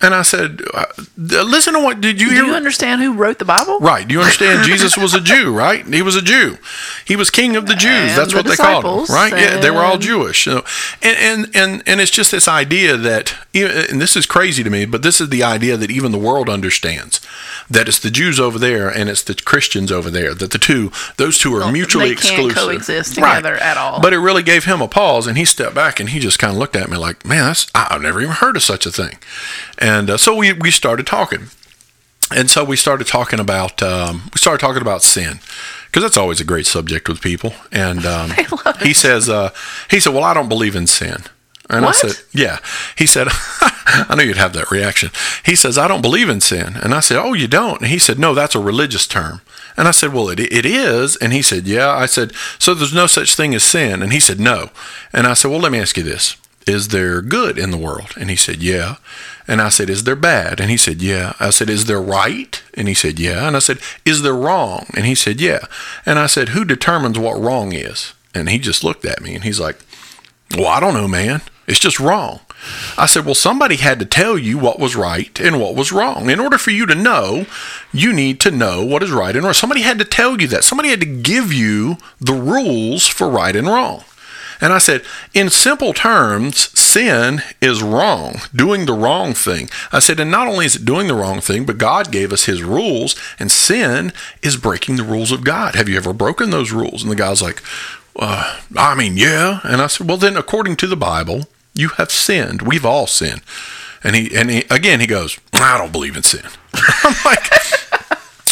And 0.00 0.12
I 0.14 0.22
said, 0.22 0.60
uh, 0.74 0.84
"Listen 1.16 1.72
to 1.74 1.80
what 1.80 2.00
did 2.00 2.20
you 2.20 2.28
hear? 2.30 2.40
Do 2.42 2.46
you 2.48 2.54
understand 2.54 3.00
who 3.00 3.14
wrote 3.14 3.38
the 3.38 3.44
Bible? 3.46 3.78
Right? 3.78 4.06
Do 4.06 4.12
you 4.12 4.20
understand? 4.20 4.64
Jesus 4.64 4.98
was 4.98 5.14
a 5.14 5.20
Jew, 5.32 5.54
right? 5.56 5.86
He 5.86 6.02
was 6.02 6.14
a 6.16 6.20
Jew. 6.20 6.58
He 7.06 7.16
was 7.16 7.30
king 7.30 7.56
of 7.56 7.66
the 7.66 7.74
Jews. 7.74 8.10
And 8.10 8.18
That's 8.18 8.32
the 8.32 8.36
what 8.38 8.46
they 8.46 8.56
called 8.56 8.84
him, 8.84 9.14
right? 9.14 9.32
Yeah, 9.32 9.60
they 9.60 9.70
were 9.70 9.80
all 9.82 9.96
Jewish. 9.96 10.44
So, 10.44 10.64
and 11.00 11.16
and 11.16 11.56
and 11.56 11.82
and 11.86 12.00
it's 12.00 12.10
just 12.10 12.32
this 12.32 12.48
idea 12.48 12.96
that, 12.98 13.34
and 13.54 14.00
this 14.00 14.14
is 14.16 14.26
crazy 14.26 14.62
to 14.64 14.68
me, 14.68 14.84
but 14.84 15.02
this 15.02 15.20
is 15.22 15.28
the 15.30 15.42
idea 15.44 15.76
that 15.78 15.90
even 15.90 16.12
the 16.12 16.18
world 16.18 16.50
understands 16.50 17.20
that 17.70 17.88
it's 17.88 18.00
the 18.00 18.10
Jews 18.10 18.38
over 18.38 18.58
there 18.58 18.88
and 18.90 19.08
it's 19.08 19.22
the 19.22 19.34
Christians 19.34 19.90
over 19.90 20.10
there. 20.10 20.34
That 20.34 20.50
the 20.50 20.58
two, 20.58 20.90
those 21.16 21.38
two 21.38 21.54
are 21.54 21.72
mutually 21.72 22.08
they 22.10 22.14
can't 22.16 22.24
exclusive, 22.50 22.56
coexist 22.58 23.16
Right. 23.16 23.36
together 23.36 23.56
at 23.56 23.78
all. 23.78 24.00
But 24.00 24.12
it 24.12 24.18
really 24.18 24.42
gave 24.42 24.64
him 24.64 24.82
a 24.82 24.88
pause, 24.88 25.26
and 25.26 25.38
he 25.38 25.46
stepped 25.46 25.74
back 25.74 25.98
and 25.98 26.10
he 26.10 26.18
just 26.18 26.38
kind 26.38 26.50
of 26.52 26.58
looked 26.58 26.76
at 26.76 26.90
me 26.90 26.98
like, 26.98 27.24
"Man, 27.24 27.46
that's, 27.46 27.68
I've 27.74 28.02
never 28.02 28.20
even 28.20 28.34
heard 28.34 28.56
of 28.56 28.62
such 28.62 28.84
a 28.84 28.90
thing." 28.90 29.16
And 29.84 30.08
uh, 30.08 30.16
so 30.16 30.34
we 30.34 30.54
we 30.54 30.70
started 30.70 31.06
talking, 31.06 31.48
and 32.34 32.48
so 32.48 32.64
we 32.64 32.74
started 32.74 33.06
talking 33.06 33.38
about 33.38 33.82
um, 33.82 34.30
we 34.32 34.38
started 34.38 34.58
talking 34.58 34.80
about 34.80 35.02
sin 35.02 35.40
because 35.86 36.02
that's 36.02 36.16
always 36.16 36.40
a 36.40 36.44
great 36.44 36.64
subject 36.64 37.06
with 37.06 37.20
people. 37.20 37.52
And 37.70 38.06
um, 38.16 38.32
he 38.80 38.94
says 38.94 39.28
uh, 39.28 39.50
he 39.90 40.00
said, 40.00 40.14
"Well, 40.14 40.24
I 40.24 40.32
don't 40.32 40.48
believe 40.48 40.74
in 40.74 40.86
sin." 40.86 41.24
And 41.68 41.84
What? 41.84 42.02
I 42.02 42.08
said, 42.08 42.24
"Yeah." 42.32 42.60
He 42.96 43.04
said, 43.04 43.28
"I 43.30 44.14
knew 44.16 44.24
you'd 44.24 44.38
have 44.38 44.54
that 44.54 44.70
reaction." 44.70 45.10
He 45.44 45.54
says, 45.54 45.76
"I 45.76 45.86
don't 45.86 46.00
believe 46.00 46.30
in 46.30 46.40
sin." 46.40 46.76
And 46.82 46.94
I 46.94 47.00
said, 47.00 47.18
"Oh, 47.18 47.34
you 47.34 47.46
don't?" 47.46 47.82
And 47.82 47.90
he 47.90 47.98
said, 47.98 48.18
"No, 48.18 48.32
that's 48.32 48.54
a 48.54 48.60
religious 48.60 49.06
term." 49.06 49.42
And 49.76 49.86
I 49.86 49.90
said, 49.90 50.14
"Well, 50.14 50.30
it 50.30 50.40
it 50.40 50.64
is." 50.64 51.16
And 51.16 51.34
he 51.34 51.42
said, 51.42 51.66
"Yeah." 51.66 51.90
I 51.90 52.06
said, 52.06 52.32
"So 52.58 52.72
there's 52.72 52.94
no 52.94 53.06
such 53.06 53.34
thing 53.34 53.54
as 53.54 53.62
sin?" 53.62 54.02
And 54.02 54.14
he 54.14 54.20
said, 54.20 54.40
"No." 54.40 54.70
And 55.12 55.26
I 55.26 55.34
said, 55.34 55.50
"Well, 55.50 55.60
let 55.60 55.72
me 55.72 55.80
ask 55.80 55.98
you 55.98 56.02
this: 56.04 56.36
Is 56.66 56.88
there 56.88 57.20
good 57.20 57.58
in 57.58 57.70
the 57.70 57.76
world?" 57.76 58.14
And 58.18 58.30
he 58.30 58.36
said, 58.36 58.62
"Yeah." 58.62 58.96
And 59.46 59.60
I 59.60 59.68
said, 59.68 59.90
Is 59.90 60.04
there 60.04 60.16
bad? 60.16 60.60
And 60.60 60.70
he 60.70 60.76
said, 60.76 61.02
Yeah. 61.02 61.34
I 61.38 61.50
said, 61.50 61.68
Is 61.68 61.86
there 61.86 62.00
right? 62.00 62.62
And 62.74 62.88
he 62.88 62.94
said, 62.94 63.18
Yeah. 63.18 63.46
And 63.46 63.56
I 63.56 63.58
said, 63.58 63.78
Is 64.04 64.22
there 64.22 64.34
wrong? 64.34 64.86
And 64.94 65.04
he 65.04 65.14
said, 65.14 65.40
Yeah. 65.40 65.66
And 66.06 66.18
I 66.18 66.26
said, 66.26 66.50
Who 66.50 66.64
determines 66.64 67.18
what 67.18 67.40
wrong 67.40 67.72
is? 67.72 68.14
And 68.34 68.48
he 68.48 68.58
just 68.58 68.82
looked 68.82 69.04
at 69.04 69.22
me 69.22 69.34
and 69.34 69.44
he's 69.44 69.60
like, 69.60 69.78
Well, 70.56 70.66
I 70.66 70.80
don't 70.80 70.94
know, 70.94 71.08
man. 71.08 71.42
It's 71.66 71.78
just 71.78 72.00
wrong. 72.00 72.40
I 72.96 73.06
said, 73.06 73.26
Well, 73.26 73.34
somebody 73.34 73.76
had 73.76 73.98
to 73.98 74.06
tell 74.06 74.38
you 74.38 74.56
what 74.56 74.78
was 74.78 74.96
right 74.96 75.38
and 75.40 75.60
what 75.60 75.74
was 75.74 75.92
wrong. 75.92 76.30
In 76.30 76.40
order 76.40 76.56
for 76.56 76.70
you 76.70 76.86
to 76.86 76.94
know, 76.94 77.46
you 77.92 78.12
need 78.12 78.40
to 78.40 78.50
know 78.50 78.84
what 78.84 79.02
is 79.02 79.12
right 79.12 79.34
and 79.36 79.44
wrong. 79.44 79.54
Somebody 79.54 79.82
had 79.82 79.98
to 79.98 80.04
tell 80.04 80.40
you 80.40 80.48
that. 80.48 80.64
Somebody 80.64 80.88
had 80.88 81.00
to 81.00 81.06
give 81.06 81.52
you 81.52 81.98
the 82.18 82.32
rules 82.32 83.06
for 83.06 83.28
right 83.28 83.54
and 83.54 83.66
wrong. 83.66 84.04
And 84.60 84.72
I 84.72 84.78
said, 84.78 85.02
in 85.34 85.50
simple 85.50 85.92
terms, 85.92 86.78
sin 86.94 87.42
is 87.60 87.82
wrong, 87.82 88.36
doing 88.54 88.86
the 88.86 88.92
wrong 88.92 89.34
thing. 89.34 89.68
I 89.90 89.98
said, 89.98 90.20
and 90.20 90.30
not 90.30 90.46
only 90.46 90.64
is 90.64 90.76
it 90.76 90.84
doing 90.84 91.08
the 91.08 91.14
wrong 91.14 91.40
thing, 91.40 91.66
but 91.66 91.76
God 91.76 92.12
gave 92.12 92.32
us 92.32 92.44
his 92.44 92.62
rules, 92.62 93.16
and 93.36 93.50
sin 93.50 94.12
is 94.42 94.56
breaking 94.56 94.94
the 94.94 95.02
rules 95.02 95.32
of 95.32 95.42
God. 95.42 95.74
Have 95.74 95.88
you 95.88 95.96
ever 95.96 96.12
broken 96.12 96.50
those 96.50 96.70
rules? 96.70 97.02
And 97.02 97.10
the 97.10 97.16
guy's 97.16 97.42
like, 97.42 97.60
uh, 98.16 98.60
I 98.76 98.94
mean, 98.94 99.16
yeah. 99.16 99.58
And 99.64 99.82
I 99.82 99.88
said, 99.88 100.06
well, 100.06 100.16
then, 100.16 100.36
according 100.36 100.76
to 100.76 100.86
the 100.86 100.96
Bible, 100.96 101.48
you 101.74 101.88
have 101.88 102.12
sinned. 102.12 102.62
We've 102.62 102.86
all 102.86 103.08
sinned. 103.08 103.42
And 104.04 104.14
he, 104.14 104.32
and 104.36 104.48
he, 104.48 104.64
again, 104.70 105.00
he 105.00 105.08
goes, 105.08 105.40
I 105.52 105.76
don't 105.76 105.90
believe 105.90 106.16
in 106.16 106.22
sin. 106.22 106.44
I'm 106.74 107.16
like, 107.24 107.50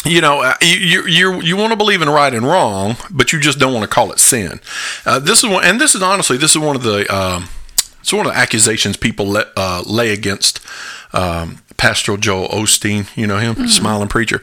you 0.03 0.19
know, 0.19 0.41
uh, 0.41 0.55
you 0.61 1.05
you 1.05 1.41
you 1.41 1.55
want 1.55 1.71
to 1.71 1.77
believe 1.77 2.01
in 2.01 2.09
right 2.09 2.33
and 2.33 2.45
wrong, 2.45 2.97
but 3.09 3.31
you 3.31 3.39
just 3.39 3.57
don't 3.57 3.73
want 3.73 3.83
to 3.83 3.95
call 3.95 4.11
it 4.11 4.19
sin. 4.19 4.59
Uh, 5.05 5.19
this 5.19 5.43
is 5.43 5.49
one, 5.49 5.63
and 5.63 5.79
this 5.79 5.95
is 5.95 6.01
honestly, 6.01 6.35
this 6.35 6.51
is 6.51 6.57
one 6.57 6.75
of 6.75 6.83
the 6.83 7.07
um, 7.15 7.47
it's 8.03 8.11
one 8.11 8.27
of 8.27 8.33
the 8.33 8.37
accusations 8.37 8.97
people 8.97 9.25
let, 9.25 9.47
uh, 9.55 9.81
lay 9.85 10.11
against 10.11 10.59
um, 11.13 11.59
Pastor 11.77 12.17
Joel 12.17 12.49
Osteen. 12.49 13.07
You 13.15 13.27
know 13.27 13.37
him, 13.37 13.65
smiling 13.69 14.09
preacher, 14.09 14.41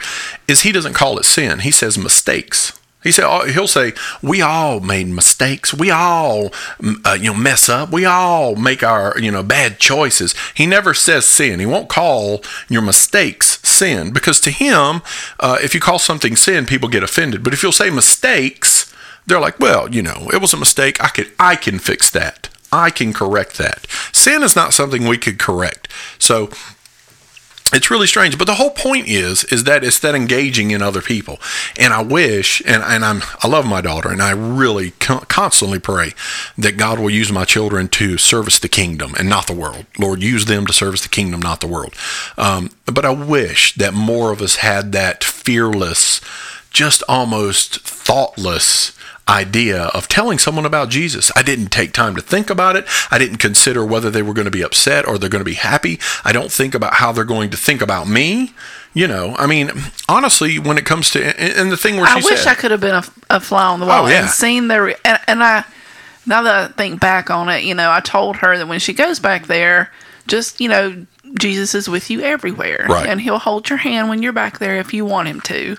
is 0.49 0.63
he 0.63 0.73
doesn't 0.73 0.95
call 0.95 1.19
it 1.19 1.27
sin. 1.27 1.59
He 1.59 1.71
says 1.71 1.99
mistakes. 1.99 2.79
He 3.03 3.13
said 3.13 3.27
uh, 3.27 3.45
he'll 3.45 3.69
say 3.69 3.93
we 4.23 4.41
all 4.41 4.81
made 4.81 5.09
mistakes. 5.09 5.75
We 5.75 5.91
all 5.91 6.53
uh, 7.05 7.19
you 7.21 7.33
know 7.33 7.39
mess 7.39 7.69
up. 7.69 7.91
We 7.91 8.07
all 8.07 8.57
make 8.57 8.83
our 8.83 9.19
you 9.19 9.31
know 9.31 9.43
bad 9.43 9.79
choices. 9.79 10.35
He 10.55 10.67
never 10.67 10.95
says 10.95 11.27
sin. 11.27 11.61
He 11.61 11.67
won't 11.67 11.91
call 11.91 12.43
your 12.71 12.83
mistakes 12.83 13.59
sin 13.63 14.11
because 14.11 14.41
to 14.41 14.51
him, 14.51 15.03
uh, 15.39 15.59
if 15.63 15.75
you 15.75 15.81
call 15.81 15.99
something 15.99 16.35
sin, 16.35 16.65
people 16.65 16.89
get 16.89 17.03
offended. 17.03 17.43
But 17.43 17.53
if 17.53 17.63
you'll 17.63 17.73
say 17.73 17.91
mistakes, 17.91 18.91
they're 19.27 19.39
like, 19.39 19.59
well, 19.59 19.89
you 19.89 20.01
know, 20.01 20.31
it 20.33 20.41
was 20.41 20.55
a 20.55 20.59
mistake. 20.59 21.03
I 21.05 21.09
could 21.09 21.31
I 21.39 21.57
can 21.57 21.79
fix 21.79 22.11
that. 22.11 22.50
I 22.73 22.91
can 22.91 23.13
correct 23.13 23.59
that. 23.59 23.87
Sin 24.13 24.43
is 24.43 24.57
not 24.57 24.73
something 24.73 25.07
we 25.07 25.19
could 25.19 25.39
correct. 25.39 25.89
So 26.19 26.51
it's 27.73 27.91
really 27.91 28.07
strange 28.07 28.37
but 28.37 28.47
the 28.47 28.55
whole 28.55 28.71
point 28.71 29.07
is 29.07 29.45
is 29.45 29.65
that 29.65 29.85
it's 29.85 29.99
that 30.01 30.15
engaging 30.15 30.71
in 30.71 30.83
other 30.83 31.01
people 31.01 31.39
and 31.79 31.93
i 31.93 32.03
wish 32.03 32.61
and, 32.67 32.83
and 32.83 33.05
i'm 33.05 33.23
i 33.43 33.49
love 33.49 33.67
my 33.67 33.81
daughter 33.81 34.09
and 34.09 34.23
i 34.23 34.31
really 34.31 34.91
con- 34.93 35.25
constantly 35.29 35.79
pray 35.79 36.13
that 36.59 36.77
god 36.77 36.99
will 36.99 37.11
use 37.11 37.31
my 37.31 37.45
children 37.45 37.89
to 37.89 38.19
service 38.19 38.59
the 38.59 38.69
kingdom 38.69 39.15
and 39.19 39.29
not 39.29 39.47
the 39.47 39.55
world 39.55 39.87
lord 39.99 40.23
use 40.23 40.47
them 40.47 40.67
to 40.67 40.73
service 40.73 41.03
the 41.03 41.09
kingdom 41.09 41.41
not 41.41 41.61
the 41.61 41.67
world 41.67 41.95
um, 42.37 42.71
but 42.87 43.05
i 43.05 43.11
wish 43.11 43.75
that 43.75 43.95
more 43.95 44.33
of 44.33 44.43
us 44.43 44.57
had 44.57 44.93
that 44.93 45.23
fearless 45.23 46.21
just 46.71 47.03
almost 47.09 47.81
thoughtless 47.81 48.97
idea 49.31 49.85
of 49.95 50.09
telling 50.09 50.39
someone 50.39 50.67
about 50.67 50.89
Jesus. 50.89 51.31
I 51.37 51.43
didn't 51.43 51.69
take 51.69 51.93
time 51.93 52.15
to 52.17 52.21
think 52.21 52.51
about 52.51 52.75
it. 52.77 52.85
I 53.11 53.19
didn't 53.19 53.39
consider 53.39 53.87
whether 53.87 54.11
they 54.11 54.23
were 54.23 54.35
going 54.35 54.45
to 54.47 54.51
be 54.51 54.63
upset 54.63 55.07
or 55.07 55.17
they're 55.19 55.31
going 55.31 55.41
to 55.41 55.45
be 55.45 55.55
happy. 55.55 56.01
I 56.25 56.33
don't 56.33 56.51
think 56.51 56.75
about 56.75 56.95
how 56.95 57.13
they're 57.13 57.25
going 57.25 57.51
to 57.51 57.57
think 57.57 57.81
about 57.81 58.09
me. 58.09 58.53
You 58.93 59.07
know, 59.07 59.37
I 59.39 59.47
mean, 59.47 59.71
honestly, 60.09 60.59
when 60.59 60.77
it 60.77 60.85
comes 60.85 61.11
to 61.11 61.23
and 61.41 61.71
the 61.71 61.77
thing 61.77 61.97
where 61.97 62.07
she 62.07 62.13
I 62.13 62.17
wish 62.17 62.41
said, 62.41 62.49
I 62.51 62.55
could 62.55 62.73
have 62.73 62.81
been 62.81 62.97
a, 62.97 63.05
a 63.31 63.39
fly 63.41 63.67
on 63.67 63.79
the 63.79 63.87
wall 63.87 64.05
Oh, 64.07 64.09
yeah. 64.09 64.23
and 64.23 64.31
seen 64.31 64.67
their 64.67 64.89
and, 65.07 65.21
and 65.29 65.43
I 65.45 65.65
now 66.27 66.43
that 66.43 66.71
I 66.71 66.73
think 66.73 67.01
back 67.01 67.31
on 67.31 67.49
it, 67.49 67.63
you 67.63 67.75
know, 67.75 67.89
I 67.91 68.01
told 68.01 68.37
her 68.39 68.59
that 68.59 68.67
when 68.67 68.81
she 68.81 68.93
goes 68.93 69.21
back 69.21 69.47
there, 69.47 69.93
just 70.27 70.61
you 70.61 70.69
know, 70.69 71.07
Jesus 71.39 71.75
is 71.77 71.89
with 71.89 72.11
you 72.11 72.21
everywhere, 72.23 72.85
Right. 72.89 73.07
and 73.07 73.21
He'll 73.21 73.39
hold 73.39 73.69
your 73.71 73.79
hand 73.79 74.09
when 74.09 74.23
you're 74.23 74.33
back 74.33 74.59
there 74.59 74.79
if 74.81 74.93
you 74.93 75.05
want 75.05 75.29
Him 75.29 75.41
to. 75.43 75.77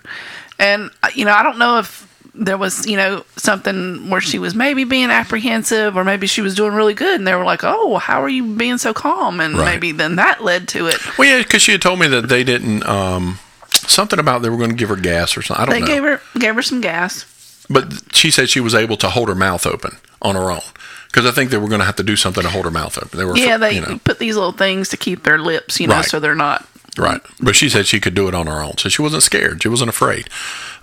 And 0.58 0.90
uh, 1.04 1.10
you 1.14 1.26
know, 1.26 1.34
I 1.34 1.44
don't 1.44 1.58
know 1.58 1.80
if 1.80 2.08
there 2.34 2.58
was 2.58 2.86
you 2.88 2.96
know 2.96 3.26
something 3.36 4.10
where 4.10 4.22
she 4.22 4.40
was 4.40 4.56
maybe 4.56 4.84
being 4.86 5.10
apprehensive 5.10 5.98
or 5.98 6.04
maybe 6.06 6.28
she 6.28 6.42
was 6.42 6.56
doing 6.56 6.74
really 6.74 6.94
good 6.94 7.20
and 7.20 7.28
they 7.28 7.36
were 7.36 7.44
like 7.44 7.62
oh 7.64 7.98
how 7.98 8.22
are 8.24 8.30
you 8.30 8.56
being 8.56 8.78
so 8.78 8.94
calm 8.94 9.40
and 9.42 9.58
Right. 9.58 9.66
maybe 9.74 9.92
then 9.92 10.16
that 10.16 10.42
led 10.44 10.68
to 10.70 10.88
it 10.88 10.96
well, 11.18 11.28
yeah, 11.28 11.44
because 11.44 11.62
she 11.62 11.74
had 11.74 11.82
told 11.82 12.00
me 12.00 12.08
that 12.08 12.30
they 12.30 12.44
didn't. 12.44 12.86
Um, 12.88 13.40
something 13.74 14.20
about 14.20 14.42
they 14.44 14.50
were 14.50 14.58
going 14.58 14.70
to 14.70 14.76
give 14.76 14.90
her 14.90 14.96
gas 14.96 15.36
or 15.36 15.42
something. 15.42 15.62
I 15.62 15.66
don't 15.66 15.74
they 15.74 15.80
know. 15.82 15.86
They 15.88 15.94
gave 15.94 16.04
her 16.04 16.40
gave 16.40 16.56
her 16.56 16.62
some 16.62 16.80
gas 16.82 17.26
But 17.70 18.16
she 18.16 18.32
said 18.32 18.50
she 18.50 18.60
was 18.62 18.76
able 18.76 18.96
to 18.98 19.10
hold 19.10 19.28
her 19.28 19.36
mouth 19.36 19.66
open 19.66 19.98
on 20.22 20.36
her 20.36 20.52
own 20.52 20.62
because 21.08 21.26
I 21.26 21.32
think 21.32 21.52
they 21.52 21.58
were 21.58 21.68
going 21.68 21.80
to 21.80 21.86
have 21.86 21.96
to 21.98 22.04
do 22.04 22.16
something 22.16 22.44
to 22.44 22.50
hold 22.50 22.64
her 22.66 22.72
mouth 22.72 22.98
open. 22.98 23.18
They 23.18 23.26
were, 23.26 23.36
yeah 23.38 23.58
they 23.58 23.74
you 23.76 23.82
know, 23.82 24.00
put 24.06 24.20
these 24.20 24.36
little 24.36 24.52
things 24.54 24.88
to 24.90 24.98
keep 24.98 25.24
their 25.24 25.38
lips 25.40 25.80
you 25.82 25.88
know 25.88 25.96
Right. 25.96 26.06
so 26.06 26.20
they're 26.22 26.36
not 26.36 26.66
right. 26.98 27.20
But 27.42 27.56
she 27.56 27.68
said 27.70 27.88
she 27.88 28.00
could 28.00 28.14
do 28.14 28.28
it 28.28 28.36
on 28.36 28.48
her 28.48 28.62
own, 28.62 28.78
so 28.78 28.88
she 28.90 29.02
wasn't 29.02 29.24
scared. 29.24 29.62
She 29.64 29.68
wasn't 29.70 29.90
afraid, 29.90 30.28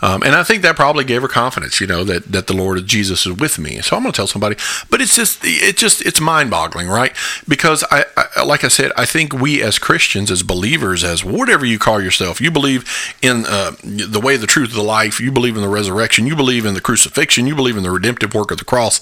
um, 0.00 0.22
and 0.22 0.34
I 0.34 0.44
think 0.44 0.62
that 0.62 0.76
probably 0.76 1.04
gave 1.04 1.22
her 1.22 1.28
confidence. 1.28 1.80
You 1.80 1.86
know 1.86 2.04
that 2.04 2.24
that 2.32 2.46
the 2.46 2.52
Lord 2.52 2.84
Jesus 2.86 3.26
is 3.26 3.36
with 3.36 3.58
me. 3.58 3.80
So 3.80 3.96
I'm 3.96 4.02
going 4.02 4.12
to 4.12 4.16
tell 4.16 4.26
somebody. 4.26 4.56
But 4.90 5.00
it's 5.00 5.16
just 5.16 5.40
it 5.42 5.76
just 5.76 6.04
it's 6.04 6.20
mind 6.20 6.50
boggling, 6.50 6.88
right? 6.88 7.14
Because 7.48 7.84
I, 7.90 8.04
I 8.16 8.42
like 8.44 8.64
I 8.64 8.68
said, 8.68 8.92
I 8.96 9.04
think 9.04 9.32
we 9.32 9.62
as 9.62 9.78
Christians, 9.78 10.30
as 10.30 10.42
believers, 10.42 11.02
as 11.02 11.24
whatever 11.24 11.66
you 11.66 11.78
call 11.78 12.00
yourself, 12.00 12.40
you 12.40 12.50
believe 12.50 12.88
in 13.22 13.44
uh, 13.46 13.72
the 13.82 14.20
way, 14.22 14.36
the 14.36 14.46
truth, 14.46 14.72
the 14.72 14.82
life. 14.82 15.20
You 15.20 15.32
believe 15.32 15.56
in 15.56 15.62
the 15.62 15.68
resurrection. 15.68 16.26
You 16.26 16.36
believe 16.36 16.64
in 16.64 16.74
the 16.74 16.80
crucifixion. 16.80 17.46
You 17.46 17.56
believe 17.56 17.76
in 17.76 17.82
the 17.82 17.90
redemptive 17.90 18.34
work 18.34 18.50
of 18.50 18.58
the 18.58 18.64
cross. 18.64 19.00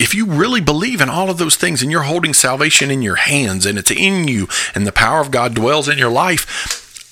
If 0.00 0.12
you 0.12 0.26
really 0.26 0.60
believe 0.60 1.00
in 1.00 1.08
all 1.08 1.30
of 1.30 1.38
those 1.38 1.54
things 1.54 1.80
and 1.80 1.90
you're 1.90 2.02
holding 2.02 2.34
salvation 2.34 2.90
in 2.90 3.00
your 3.00 3.14
hands 3.14 3.64
and 3.64 3.78
it's 3.78 3.92
in 3.92 4.26
you 4.26 4.48
and 4.74 4.84
the 4.84 4.92
power 4.92 5.20
of 5.20 5.30
God 5.30 5.54
dwells 5.54 5.88
in 5.88 5.98
your 5.98 6.10
life, 6.10 7.06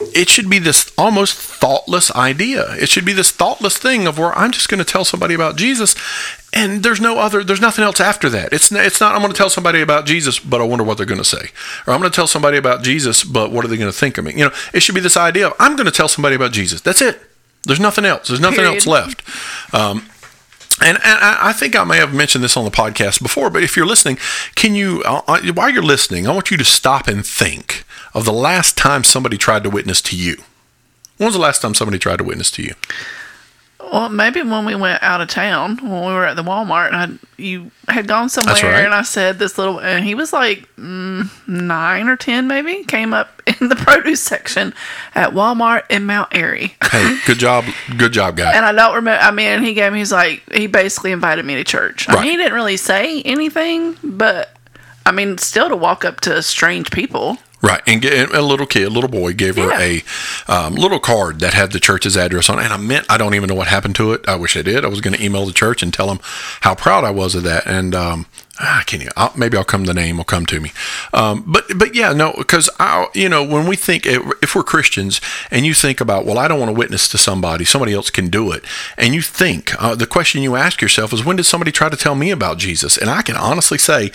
it 0.00 0.28
should 0.28 0.50
be 0.50 0.58
this 0.58 0.92
almost 0.98 1.36
thoughtless 1.36 2.10
idea. 2.14 2.74
It 2.74 2.88
should 2.88 3.04
be 3.04 3.12
this 3.12 3.30
thoughtless 3.30 3.78
thing 3.78 4.06
of 4.06 4.18
where 4.18 4.36
I'm 4.36 4.50
just 4.50 4.68
going 4.68 4.78
to 4.78 4.84
tell 4.84 5.04
somebody 5.04 5.34
about 5.34 5.56
Jesus 5.56 5.94
and 6.52 6.82
there's 6.82 7.00
no 7.00 7.18
other 7.18 7.44
there's 7.44 7.60
nothing 7.60 7.84
else 7.84 8.00
after 8.00 8.28
that. 8.30 8.52
It's 8.52 8.72
it's 8.72 9.00
not 9.00 9.14
I'm 9.14 9.20
going 9.20 9.32
to 9.32 9.36
tell 9.36 9.50
somebody 9.50 9.80
about 9.80 10.06
Jesus 10.06 10.38
but 10.40 10.60
I 10.60 10.64
wonder 10.64 10.84
what 10.84 10.96
they're 10.96 11.06
going 11.06 11.18
to 11.18 11.24
say. 11.24 11.50
Or 11.86 11.92
I'm 11.92 12.00
going 12.00 12.10
to 12.10 12.14
tell 12.14 12.26
somebody 12.26 12.58
about 12.58 12.82
Jesus 12.82 13.22
but 13.22 13.52
what 13.52 13.64
are 13.64 13.68
they 13.68 13.76
going 13.76 13.90
to 13.90 13.96
think 13.96 14.18
of 14.18 14.24
me? 14.24 14.32
You 14.32 14.46
know, 14.46 14.54
it 14.72 14.80
should 14.80 14.94
be 14.94 15.00
this 15.00 15.16
idea 15.16 15.46
of 15.46 15.54
I'm 15.60 15.76
going 15.76 15.86
to 15.86 15.92
tell 15.92 16.08
somebody 16.08 16.34
about 16.34 16.52
Jesus. 16.52 16.80
That's 16.80 17.00
it. 17.00 17.20
There's 17.64 17.80
nothing 17.80 18.04
else. 18.04 18.28
There's 18.28 18.40
nothing 18.40 18.58
Period. 18.58 18.74
else 18.74 18.86
left. 18.86 19.74
Um, 19.74 20.06
and, 20.80 20.96
and 20.96 21.18
I 21.22 21.52
think 21.52 21.76
I 21.76 21.84
may 21.84 21.98
have 21.98 22.12
mentioned 22.12 22.42
this 22.42 22.56
on 22.56 22.64
the 22.64 22.70
podcast 22.70 23.22
before, 23.22 23.48
but 23.48 23.62
if 23.62 23.76
you're 23.76 23.86
listening, 23.86 24.18
can 24.54 24.74
you, 24.74 25.02
uh, 25.04 25.22
uh, 25.28 25.40
while 25.52 25.70
you're 25.70 25.82
listening, 25.82 26.26
I 26.26 26.32
want 26.32 26.50
you 26.50 26.56
to 26.56 26.64
stop 26.64 27.06
and 27.06 27.24
think 27.24 27.84
of 28.12 28.24
the 28.24 28.32
last 28.32 28.76
time 28.76 29.04
somebody 29.04 29.36
tried 29.36 29.62
to 29.64 29.70
witness 29.70 30.02
to 30.02 30.16
you. 30.16 30.36
When 31.16 31.26
was 31.26 31.34
the 31.34 31.40
last 31.40 31.62
time 31.62 31.74
somebody 31.74 31.98
tried 31.98 32.18
to 32.18 32.24
witness 32.24 32.50
to 32.52 32.62
you? 32.62 32.74
Well, 33.92 34.08
maybe 34.08 34.42
when 34.42 34.64
we 34.64 34.74
went 34.74 35.02
out 35.02 35.20
of 35.20 35.28
town, 35.28 35.76
when 35.76 36.06
we 36.06 36.12
were 36.12 36.24
at 36.24 36.36
the 36.36 36.42
Walmart, 36.42 36.88
and 36.88 36.96
I, 36.96 37.26
you 37.40 37.70
had 37.86 38.08
gone 38.08 38.28
somewhere, 38.28 38.54
right. 38.54 38.84
and 38.84 38.94
I 38.94 39.02
said 39.02 39.38
this 39.38 39.58
little, 39.58 39.78
and 39.78 40.04
he 40.04 40.14
was 40.14 40.32
like 40.32 40.66
mm, 40.76 41.28
nine 41.46 42.08
or 42.08 42.16
ten, 42.16 42.48
maybe, 42.48 42.82
came 42.84 43.14
up 43.14 43.42
in 43.60 43.68
the 43.70 43.76
produce 43.76 44.22
section 44.22 44.74
at 45.14 45.30
Walmart 45.30 45.82
in 45.90 46.04
Mount 46.06 46.34
Airy. 46.34 46.74
Hey, 46.94 47.18
good 47.26 47.38
job, 47.40 47.64
good 47.98 48.12
job, 48.12 48.36
guy. 48.36 48.52
And 48.54 48.64
I 48.64 48.70
don't 48.70 48.94
remember. 48.94 49.20
I 49.20 49.32
mean, 49.32 49.62
he 49.64 49.74
gave 49.74 49.92
me. 49.92 49.98
He's 49.98 50.12
like, 50.12 50.42
he 50.52 50.68
basically 50.68 51.10
invited 51.10 51.44
me 51.44 51.56
to 51.56 51.64
church. 51.64 52.08
I 52.08 52.14
Right. 52.14 52.22
mean, 52.22 52.30
he 52.32 52.36
didn't 52.36 52.52
really 52.52 52.76
say 52.76 53.20
anything, 53.22 53.96
but 54.04 54.56
I 55.04 55.10
mean, 55.10 55.36
still 55.38 55.68
to 55.68 55.76
walk 55.76 56.04
up 56.04 56.20
to 56.20 56.40
strange 56.42 56.90
people. 56.92 57.38
Right, 57.62 57.80
and 57.86 58.00
get, 58.02 58.12
and 58.12 58.30
a 58.32 58.42
little 58.42 58.66
kid, 58.66 58.84
a 58.84 58.90
little 58.90 59.08
boy, 59.10 59.32
gave 59.32 59.56
her 59.56 59.70
Yeah. 59.70 59.80
a 59.80 60.52
um, 60.52 60.74
little 60.74 61.00
card 61.00 61.40
that 61.40 61.54
had 61.54 61.72
the 61.72 61.80
church's 61.80 62.14
address 62.16 62.48
on 62.50 62.58
it. 62.58 62.64
And 62.64 62.72
I 62.74 62.76
meant, 62.76 63.06
I 63.08 63.16
don't 63.16 63.34
even 63.34 63.48
know 63.48 63.54
what 63.54 63.68
happened 63.68 63.96
to 63.96 64.12
it. 64.12 64.20
I 64.28 64.36
wish 64.36 64.54
I 64.56 64.62
did. 64.62 64.84
I 64.84 64.88
was 64.88 65.00
going 65.00 65.16
to 65.16 65.24
email 65.24 65.46
the 65.46 65.52
church 65.52 65.82
and 65.82 65.92
tell 65.92 66.06
them 66.08 66.20
how 66.60 66.74
proud 66.74 67.04
I 67.04 67.10
was 67.10 67.34
of 67.34 67.42
that. 67.44 67.66
And 67.66 67.94
um, 67.94 68.26
I 68.58 68.84
can't. 68.86 69.02
Even, 69.02 69.12
I'll, 69.16 69.32
maybe 69.36 69.56
I'll 69.56 69.64
come. 69.64 69.84
The 69.84 69.94
name 69.94 70.16
will 70.16 70.24
come 70.24 70.46
to 70.46 70.60
me. 70.60 70.72
Um, 71.12 71.42
but 71.46 71.64
but 71.76 71.94
yeah, 71.94 72.12
no, 72.12 72.32
because 72.38 72.70
I, 72.78 73.08
you 73.14 73.28
know, 73.28 73.42
when 73.42 73.66
we 73.66 73.74
think 73.74 74.06
if 74.06 74.54
we're 74.54 74.62
Christians 74.62 75.20
and 75.50 75.66
you 75.66 75.74
think 75.74 76.00
about, 76.00 76.24
well, 76.24 76.38
I 76.38 76.46
don't 76.46 76.60
want 76.60 76.70
to 76.70 76.78
witness 76.78 77.08
to 77.08 77.18
somebody, 77.18 77.64
somebody 77.64 77.92
else 77.92 78.10
can 78.10 78.28
do 78.28 78.52
it, 78.52 78.64
and 78.96 79.12
you 79.14 79.22
think 79.22 79.80
uh, 79.82 79.94
the 79.96 80.06
question 80.06 80.42
you 80.42 80.54
ask 80.54 80.80
yourself 80.80 81.12
is, 81.12 81.24
when 81.24 81.36
did 81.36 81.44
somebody 81.44 81.72
try 81.72 81.88
to 81.88 81.96
tell 81.96 82.14
me 82.14 82.30
about 82.30 82.58
Jesus? 82.58 82.96
And 82.96 83.10
I 83.10 83.22
can 83.22 83.36
honestly 83.36 83.78
say. 83.78 84.10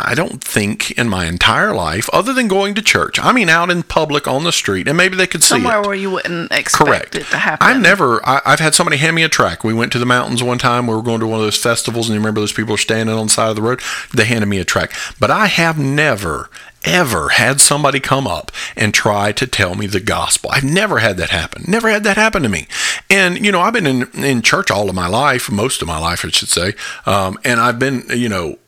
I 0.00 0.14
don't 0.14 0.42
think 0.42 0.92
in 0.92 1.08
my 1.08 1.26
entire 1.26 1.74
life, 1.74 2.08
other 2.12 2.32
than 2.32 2.46
going 2.46 2.76
to 2.76 2.82
church, 2.82 3.18
I 3.20 3.32
mean, 3.32 3.48
out 3.48 3.68
in 3.68 3.82
public 3.82 4.28
on 4.28 4.44
the 4.44 4.52
street, 4.52 4.86
and 4.86 4.96
maybe 4.96 5.16
they 5.16 5.26
could 5.26 5.42
see 5.42 5.48
Somewhere 5.48 5.80
it. 5.80 5.86
where 5.86 5.96
you 5.96 6.12
wouldn't 6.12 6.52
expect 6.52 6.86
Correct. 6.86 7.14
it 7.16 7.26
to 7.26 7.36
happen. 7.38 7.66
I've 7.66 7.82
never. 7.82 8.24
I, 8.24 8.40
I've 8.46 8.60
had 8.60 8.74
somebody 8.76 8.98
hand 8.98 9.16
me 9.16 9.24
a 9.24 9.28
track. 9.28 9.64
We 9.64 9.74
went 9.74 9.90
to 9.92 9.98
the 9.98 10.06
mountains 10.06 10.40
one 10.40 10.58
time. 10.58 10.86
We 10.86 10.94
were 10.94 11.02
going 11.02 11.18
to 11.18 11.26
one 11.26 11.40
of 11.40 11.44
those 11.44 11.60
festivals, 11.60 12.08
and 12.08 12.14
you 12.14 12.20
remember 12.20 12.40
those 12.40 12.52
people 12.52 12.76
standing 12.76 13.14
on 13.16 13.26
the 13.26 13.32
side 13.32 13.50
of 13.50 13.56
the 13.56 13.62
road. 13.62 13.80
They 14.14 14.24
handed 14.24 14.46
me 14.46 14.58
a 14.60 14.64
track, 14.64 14.92
but 15.18 15.32
I 15.32 15.46
have 15.46 15.78
never 15.78 16.48
ever 16.84 17.30
had 17.30 17.60
somebody 17.60 17.98
come 17.98 18.24
up 18.24 18.52
and 18.76 18.94
try 18.94 19.32
to 19.32 19.48
tell 19.48 19.74
me 19.74 19.88
the 19.88 19.98
gospel. 19.98 20.48
I've 20.52 20.62
never 20.62 20.98
had 20.98 21.16
that 21.16 21.30
happen. 21.30 21.64
Never 21.66 21.90
had 21.90 22.04
that 22.04 22.16
happen 22.16 22.44
to 22.44 22.48
me. 22.48 22.68
And 23.10 23.44
you 23.44 23.50
know, 23.50 23.60
I've 23.60 23.72
been 23.72 23.86
in 23.86 24.02
in 24.14 24.42
church 24.42 24.70
all 24.70 24.88
of 24.88 24.94
my 24.94 25.08
life, 25.08 25.50
most 25.50 25.82
of 25.82 25.88
my 25.88 25.98
life, 25.98 26.24
I 26.24 26.28
should 26.28 26.48
say. 26.48 26.74
Um, 27.04 27.36
and 27.44 27.58
I've 27.58 27.80
been, 27.80 28.04
you 28.10 28.28
know, 28.28 28.58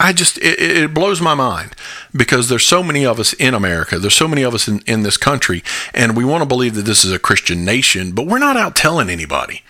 I 0.00 0.12
just 0.12 0.38
it, 0.38 0.60
it 0.60 0.94
blows 0.94 1.20
my 1.20 1.34
mind 1.34 1.74
because 2.14 2.48
there's 2.48 2.64
so 2.64 2.82
many 2.82 3.06
of 3.06 3.20
us 3.20 3.32
in 3.34 3.54
America. 3.54 3.98
There's 3.98 4.14
so 4.14 4.28
many 4.28 4.42
of 4.42 4.54
us 4.54 4.68
in, 4.68 4.80
in 4.86 5.02
this 5.02 5.16
country, 5.16 5.62
and 5.94 6.16
we 6.16 6.24
want 6.24 6.42
to 6.42 6.46
believe 6.46 6.74
that 6.74 6.82
this 6.82 7.04
is 7.04 7.12
a 7.12 7.18
Christian 7.18 7.64
nation, 7.64 8.12
but 8.12 8.26
we're 8.26 8.38
not 8.38 8.56
out 8.56 8.74
telling 8.74 9.08
anybody. 9.08 9.62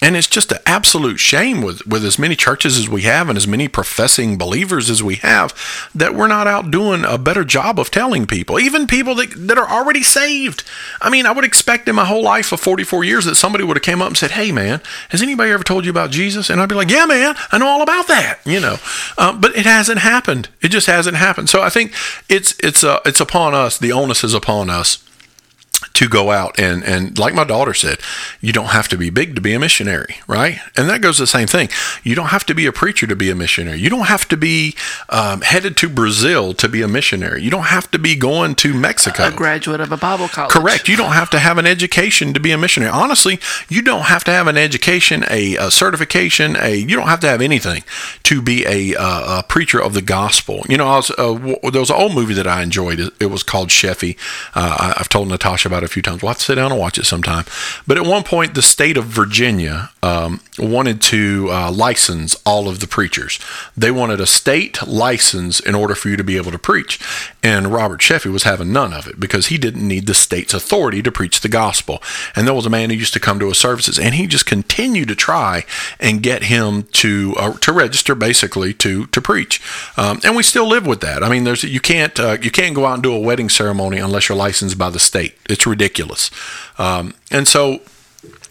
And 0.00 0.16
it's 0.16 0.28
just 0.28 0.52
an 0.52 0.58
absolute 0.64 1.18
shame 1.18 1.60
with, 1.60 1.84
with 1.86 2.04
as 2.04 2.18
many 2.18 2.36
churches 2.36 2.78
as 2.78 2.88
we 2.88 3.02
have 3.02 3.28
and 3.28 3.36
as 3.36 3.48
many 3.48 3.66
professing 3.66 4.38
believers 4.38 4.88
as 4.90 5.02
we 5.02 5.16
have 5.16 5.52
that 5.94 6.14
we're 6.14 6.28
not 6.28 6.46
out 6.46 6.70
doing 6.70 7.04
a 7.04 7.18
better 7.18 7.44
job 7.44 7.80
of 7.80 7.90
telling 7.90 8.26
people, 8.26 8.60
even 8.60 8.86
people 8.86 9.16
that, 9.16 9.30
that 9.48 9.58
are 9.58 9.68
already 9.68 10.02
saved. 10.02 10.62
I 11.00 11.10
mean, 11.10 11.26
I 11.26 11.32
would 11.32 11.44
expect 11.44 11.88
in 11.88 11.96
my 11.96 12.04
whole 12.04 12.22
life 12.22 12.52
of 12.52 12.60
44 12.60 13.02
years 13.04 13.24
that 13.24 13.34
somebody 13.34 13.64
would 13.64 13.76
have 13.76 13.82
came 13.82 14.00
up 14.00 14.08
and 14.08 14.16
said, 14.16 14.32
Hey, 14.32 14.52
man, 14.52 14.80
has 15.08 15.20
anybody 15.20 15.50
ever 15.50 15.64
told 15.64 15.84
you 15.84 15.90
about 15.90 16.10
Jesus? 16.10 16.48
And 16.48 16.60
I'd 16.60 16.68
be 16.68 16.76
like, 16.76 16.90
Yeah, 16.90 17.06
man, 17.06 17.34
I 17.50 17.58
know 17.58 17.66
all 17.66 17.82
about 17.82 18.06
that, 18.06 18.38
you 18.44 18.60
know. 18.60 18.76
Um, 19.16 19.40
but 19.40 19.56
it 19.56 19.66
hasn't 19.66 19.98
happened. 19.98 20.48
It 20.62 20.68
just 20.68 20.86
hasn't 20.86 21.16
happened. 21.16 21.48
So 21.48 21.62
I 21.62 21.70
think 21.70 21.92
it's, 22.28 22.54
it's, 22.60 22.84
uh, 22.84 23.00
it's 23.04 23.20
upon 23.20 23.54
us. 23.54 23.78
The 23.78 23.92
onus 23.92 24.22
is 24.22 24.34
upon 24.34 24.70
us 24.70 25.04
to 25.98 26.08
go 26.08 26.30
out 26.30 26.58
and 26.60 26.84
and 26.84 27.18
like 27.18 27.34
my 27.34 27.42
daughter 27.42 27.74
said 27.74 27.98
you 28.40 28.52
don't 28.52 28.66
have 28.66 28.86
to 28.86 28.96
be 28.96 29.10
big 29.10 29.34
to 29.34 29.40
be 29.40 29.52
a 29.52 29.58
missionary 29.58 30.16
right 30.28 30.60
and 30.76 30.88
that 30.88 31.00
goes 31.00 31.18
the 31.18 31.26
same 31.26 31.48
thing 31.48 31.68
you 32.04 32.14
don't 32.14 32.28
have 32.28 32.46
to 32.46 32.54
be 32.54 32.66
a 32.66 32.72
preacher 32.72 33.04
to 33.04 33.16
be 33.16 33.30
a 33.30 33.34
missionary 33.34 33.78
you 33.78 33.90
don't 33.90 34.06
have 34.06 34.28
to 34.28 34.36
be 34.36 34.76
um, 35.08 35.40
headed 35.40 35.76
to 35.76 35.88
brazil 35.88 36.54
to 36.54 36.68
be 36.68 36.82
a 36.82 36.88
missionary 36.88 37.42
you 37.42 37.50
don't 37.50 37.64
have 37.64 37.90
to 37.90 37.98
be 37.98 38.14
going 38.14 38.54
to 38.54 38.72
mexico 38.72 39.26
a 39.26 39.32
graduate 39.32 39.80
of 39.80 39.90
a 39.90 39.96
Bible 39.96 40.28
college. 40.28 40.52
Correct. 40.52 40.88
You 40.88 40.96
don't 40.96 41.12
have 41.12 41.30
to 41.30 41.38
have 41.38 41.58
an 41.58 41.66
education 41.66 42.32
to 42.34 42.40
be 42.40 42.52
a 42.52 42.58
missionary. 42.58 42.92
Honestly, 42.92 43.40
you 43.68 43.82
don't 43.82 44.02
have 44.02 44.24
to 44.24 44.30
have 44.30 44.46
an 44.46 44.56
education, 44.56 45.24
a, 45.30 45.56
a 45.56 45.70
certification, 45.70 46.56
a 46.56 46.74
you 46.76 46.96
don't 46.96 47.08
have 47.08 47.20
to 47.20 47.26
have 47.26 47.40
anything 47.40 47.82
to 48.24 48.40
be 48.40 48.64
a, 48.66 48.98
uh, 48.98 49.40
a 49.40 49.42
preacher 49.42 49.80
of 49.80 49.94
the 49.94 50.02
gospel. 50.02 50.62
You 50.68 50.76
know, 50.76 50.86
I 50.86 50.96
was, 50.96 51.10
uh, 51.10 51.34
w- 51.34 51.58
there 51.70 51.80
was 51.80 51.90
an 51.90 51.96
old 51.96 52.14
movie 52.14 52.34
that 52.34 52.46
I 52.46 52.62
enjoyed. 52.62 53.00
It, 53.00 53.12
it 53.20 53.26
was 53.26 53.42
called 53.42 53.68
Sheffey. 53.68 54.16
Uh, 54.54 54.76
I, 54.78 54.94
I've 54.98 55.08
told 55.08 55.28
Natasha 55.28 55.68
about 55.68 55.82
it 55.84 55.87
a 55.88 55.92
few 55.92 56.02
times. 56.02 56.22
We'll 56.22 56.28
have 56.30 56.38
to 56.38 56.44
sit 56.44 56.54
down 56.56 56.70
and 56.70 56.80
watch 56.80 56.98
it 56.98 57.06
sometime. 57.06 57.44
But 57.86 57.96
at 57.96 58.04
one 58.04 58.22
point, 58.22 58.54
the 58.54 58.62
state 58.62 58.96
of 58.96 59.04
Virginia 59.04 59.90
um, 60.02 60.40
wanted 60.58 61.00
to 61.02 61.48
uh, 61.50 61.72
license 61.72 62.36
all 62.44 62.68
of 62.68 62.80
the 62.80 62.86
preachers. 62.86 63.38
They 63.76 63.90
wanted 63.90 64.20
a 64.20 64.26
state 64.26 64.86
license 64.86 65.60
in 65.60 65.74
order 65.74 65.94
for 65.94 66.08
you 66.08 66.16
to 66.16 66.24
be 66.24 66.36
able 66.36 66.52
to 66.52 66.58
preach. 66.58 67.00
And 67.42 67.72
Robert 67.72 68.00
Sheffey 68.00 68.30
was 68.30 68.42
having 68.42 68.72
none 68.72 68.92
of 68.92 69.06
it 69.06 69.18
because 69.18 69.46
he 69.46 69.58
didn't 69.58 69.86
need 69.86 70.06
the 70.06 70.14
state's 70.14 70.54
authority 70.54 71.02
to 71.02 71.10
preach 71.10 71.40
the 71.40 71.48
gospel. 71.48 72.02
And 72.36 72.46
there 72.46 72.54
was 72.54 72.66
a 72.66 72.70
man 72.70 72.90
who 72.90 72.96
used 72.96 73.14
to 73.14 73.20
come 73.20 73.38
to 73.38 73.48
his 73.48 73.58
services, 73.58 73.98
and 73.98 74.14
he 74.14 74.26
just 74.26 74.46
continued 74.46 75.08
to 75.08 75.14
try 75.14 75.64
and 75.98 76.22
get 76.22 76.44
him 76.44 76.84
to 76.92 77.34
uh, 77.38 77.52
to 77.58 77.72
register, 77.72 78.14
basically 78.14 78.74
to 78.74 79.06
to 79.06 79.20
preach. 79.20 79.60
Um, 79.96 80.20
and 80.24 80.36
we 80.36 80.42
still 80.42 80.68
live 80.68 80.86
with 80.86 81.00
that. 81.00 81.22
I 81.22 81.28
mean, 81.28 81.44
there's 81.44 81.64
you 81.64 81.80
can't 81.80 82.18
uh, 82.20 82.36
you 82.40 82.50
can't 82.50 82.74
go 82.74 82.86
out 82.86 82.94
and 82.94 83.02
do 83.02 83.14
a 83.14 83.18
wedding 83.18 83.48
ceremony 83.48 83.98
unless 83.98 84.28
you're 84.28 84.38
licensed 84.38 84.76
by 84.76 84.90
the 84.90 84.98
state. 84.98 85.36
It's 85.48 85.66
ridiculous. 85.66 85.77
Um, 86.78 87.14
and 87.30 87.48
so 87.48 87.80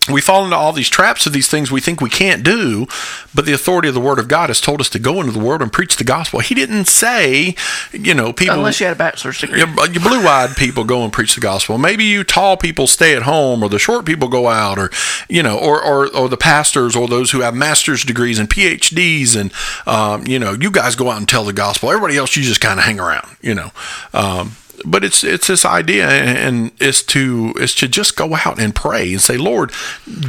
we 0.10 0.22
fall 0.22 0.46
into 0.46 0.56
all 0.56 0.72
these 0.72 0.90
traps 0.90 1.26
of 1.26 1.34
these 1.34 1.50
things 1.50 1.72
we 1.72 1.82
think 1.82 2.00
we 2.00 2.10
can't 2.10 2.44
do, 2.44 2.88
but 3.36 3.46
the 3.46 3.54
authority 3.54 3.90
of 3.90 3.94
the 3.94 4.00
Word 4.00 4.20
of 4.20 4.28
God 4.28 4.50
has 4.50 4.62
told 4.62 4.80
us 4.80 4.90
to 4.92 5.00
go 5.00 5.20
into 5.20 5.34
the 5.34 5.40
world 5.40 5.62
and 5.62 5.72
preach 5.72 5.98
the 5.98 6.04
gospel. 6.04 6.40
He 6.40 6.56
didn't 6.56 6.86
say, 6.86 7.56
you 7.92 8.14
know, 8.14 8.32
people. 8.32 8.56
Unless 8.56 8.80
you 8.80 8.86
had 8.86 8.96
a 8.96 9.00
bachelor's 9.00 9.40
degree. 9.40 9.60
You, 9.60 9.68
you 9.92 10.00
blue-eyed 10.00 10.56
people 10.56 10.86
go 10.86 11.04
and 11.04 11.12
preach 11.12 11.36
the 11.36 11.42
gospel. 11.42 11.78
Maybe 11.78 12.06
you 12.06 12.24
tall 12.24 12.56
people 12.56 12.88
stay 12.88 13.16
at 13.16 13.24
home, 13.24 13.62
or 13.62 13.70
the 13.70 13.80
short 13.80 14.06
people 14.06 14.30
go 14.30 14.48
out, 14.48 14.80
or 14.80 14.90
you 15.28 15.44
know, 15.44 15.58
or 15.58 15.84
or, 15.84 16.16
or 16.16 16.30
the 16.30 16.38
pastors, 16.38 16.96
or 16.96 17.08
those 17.08 17.32
who 17.32 17.42
have 17.42 17.54
master's 17.54 18.04
degrees 18.04 18.40
and 18.40 18.50
PhDs, 18.50 19.36
and 19.36 19.52
um, 19.86 20.26
you 20.26 20.40
know, 20.40 20.54
you 20.54 20.72
guys 20.72 20.96
go 20.96 21.12
out 21.12 21.18
and 21.18 21.28
tell 21.28 21.44
the 21.44 21.54
gospel. 21.54 21.90
Everybody 21.90 22.16
else, 22.16 22.36
you 22.36 22.44
just 22.44 22.62
kind 22.62 22.80
of 22.80 22.86
hang 22.86 23.00
around, 23.00 23.36
you 23.42 23.54
know. 23.54 23.72
Um, 24.14 24.54
but 24.86 25.04
it's 25.04 25.24
it's 25.24 25.48
this 25.48 25.66
idea 25.66 26.08
and 26.08 26.72
it's 26.80 27.04
to 27.04 27.54
is 27.58 27.74
to 27.76 27.88
just 27.88 28.16
go 28.16 28.36
out 28.36 28.60
and 28.60 28.76
pray 28.76 29.12
and 29.12 29.22
say 29.22 29.38
lord 29.38 29.72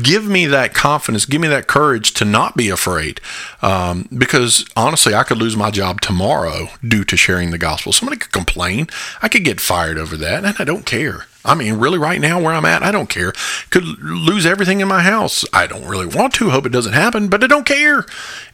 give 0.02 0.26
me 0.26 0.46
that 0.46 0.74
confidence 0.74 1.26
give 1.26 1.40
me 1.40 1.48
that 1.48 1.66
courage 1.66 2.12
to 2.14 2.24
not 2.24 2.56
be 2.56 2.68
afraid. 2.68 3.20
Um, 3.62 4.08
because 4.16 4.64
honestly 4.76 5.14
i 5.14 5.22
could 5.22 5.38
lose 5.38 5.56
my 5.56 5.70
job 5.70 6.00
tomorrow 6.00 6.68
due 6.86 7.04
to 7.04 7.16
sharing 7.16 7.50
the 7.50 7.58
gospel. 7.58 7.92
Somebody 7.92 8.18
could 8.18 8.32
complain. 8.32 8.88
I 9.22 9.28
could 9.28 9.44
get 9.44 9.60
fired 9.60 9.98
over 9.98 10.16
that 10.16 10.44
and 10.44 10.56
i 10.58 10.64
don't 10.64 10.86
care 10.86 11.26
I 11.44 11.54
mean, 11.54 11.74
really, 11.74 11.98
right 11.98 12.20
now 12.20 12.40
where 12.40 12.52
I'm 12.52 12.64
at, 12.64 12.82
I 12.82 12.90
don't 12.90 13.08
care. 13.08 13.32
Could 13.70 13.84
lose 13.84 14.44
everything 14.44 14.80
in 14.80 14.88
my 14.88 15.02
house. 15.02 15.44
I 15.52 15.66
don't 15.66 15.86
really 15.86 16.06
want 16.06 16.34
to. 16.34 16.50
Hope 16.50 16.66
it 16.66 16.72
doesn't 16.72 16.92
happen, 16.92 17.28
but 17.28 17.44
I 17.44 17.46
don't 17.46 17.66
care. 17.66 18.00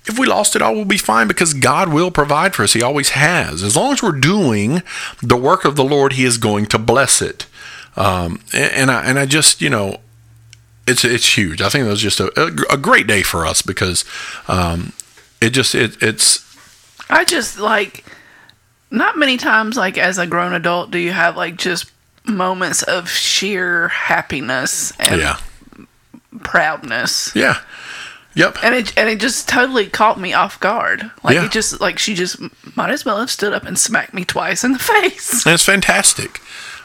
If 0.07 0.19
we 0.19 0.27
lost 0.27 0.55
it 0.55 0.63
all, 0.63 0.75
we'll 0.75 0.85
be 0.85 0.99
fine 0.99 1.27
because 1.27 1.55
God 1.55 1.93
will 1.93 2.11
provide 2.11 2.55
for 2.55 2.63
us. 2.63 2.75
He 2.75 2.83
always 2.83 3.11
has. 3.11 3.63
As 3.63 3.75
long 3.75 3.95
as 3.95 4.03
we're 4.03 4.13
doing 4.13 4.83
the 5.23 5.37
work 5.37 5.65
of 5.65 5.77
the 5.77 5.85
Lord, 5.85 6.13
He 6.13 6.25
is 6.25 6.37
going 6.37 6.67
to 6.67 6.79
bless 6.79 7.23
it. 7.23 7.47
Um, 7.97 8.41
and, 8.53 8.91
I 8.91 9.05
and 9.05 9.19
I 9.19 9.27
just 9.27 9.63
you 9.63 9.71
know, 9.71 9.99
it's 10.87 11.05
it's 11.05 11.37
huge. 11.37 11.63
I 11.63 11.71
think 11.71 11.85
that 11.85 11.91
was 11.91 12.01
just 12.01 12.21
a, 12.21 12.31
a, 12.39 12.75
a 12.75 12.77
great 12.77 13.07
day 13.07 13.23
for 13.23 13.47
us 13.47 13.63
because 13.63 14.05
um, 14.47 14.93
it 15.41 15.51
just 15.51 15.75
it 15.75 15.97
it's. 16.03 16.45
I 17.09 17.25
just 17.25 17.59
like 17.59 18.05
not 18.91 19.17
many 19.19 19.37
times 19.37 19.77
like 19.77 19.99
as 19.99 20.19
a 20.19 20.27
grown 20.27 20.53
adult 20.53 20.91
do 20.91 20.99
you 20.99 21.13
have 21.13 21.37
like 21.37 21.57
just 21.57 21.91
moments 22.27 22.83
of 22.83 23.09
sheer 23.11 23.89
happiness 23.89 24.93
and 24.99 25.21
Yeah. 25.21 25.37
proudness. 26.43 27.33
Yeah. 27.35 27.59
Yep. 28.35 28.59
And 28.65 28.75
it 28.75 28.93
and 28.99 29.09
it 29.09 29.21
just 29.21 29.49
totally 29.49 29.87
caught 29.87 30.19
me 30.19 30.33
off 30.33 30.59
guard. 30.59 31.11
Like 31.23 31.35
Yeah. 31.37 31.45
it 31.47 31.53
just 31.53 31.81
like 31.81 31.99
she 31.99 32.15
just 32.15 32.39
might 32.77 32.91
as 32.91 33.05
well 33.05 33.19
have 33.21 33.31
stood 33.31 33.53
up 33.53 33.65
and 33.65 33.79
smacked 33.79 34.13
me 34.15 34.25
twice 34.25 34.65
in 34.65 34.73
the 34.73 34.79
face. 34.81 35.45
That's 35.45 35.65
fantastic. 35.65 36.41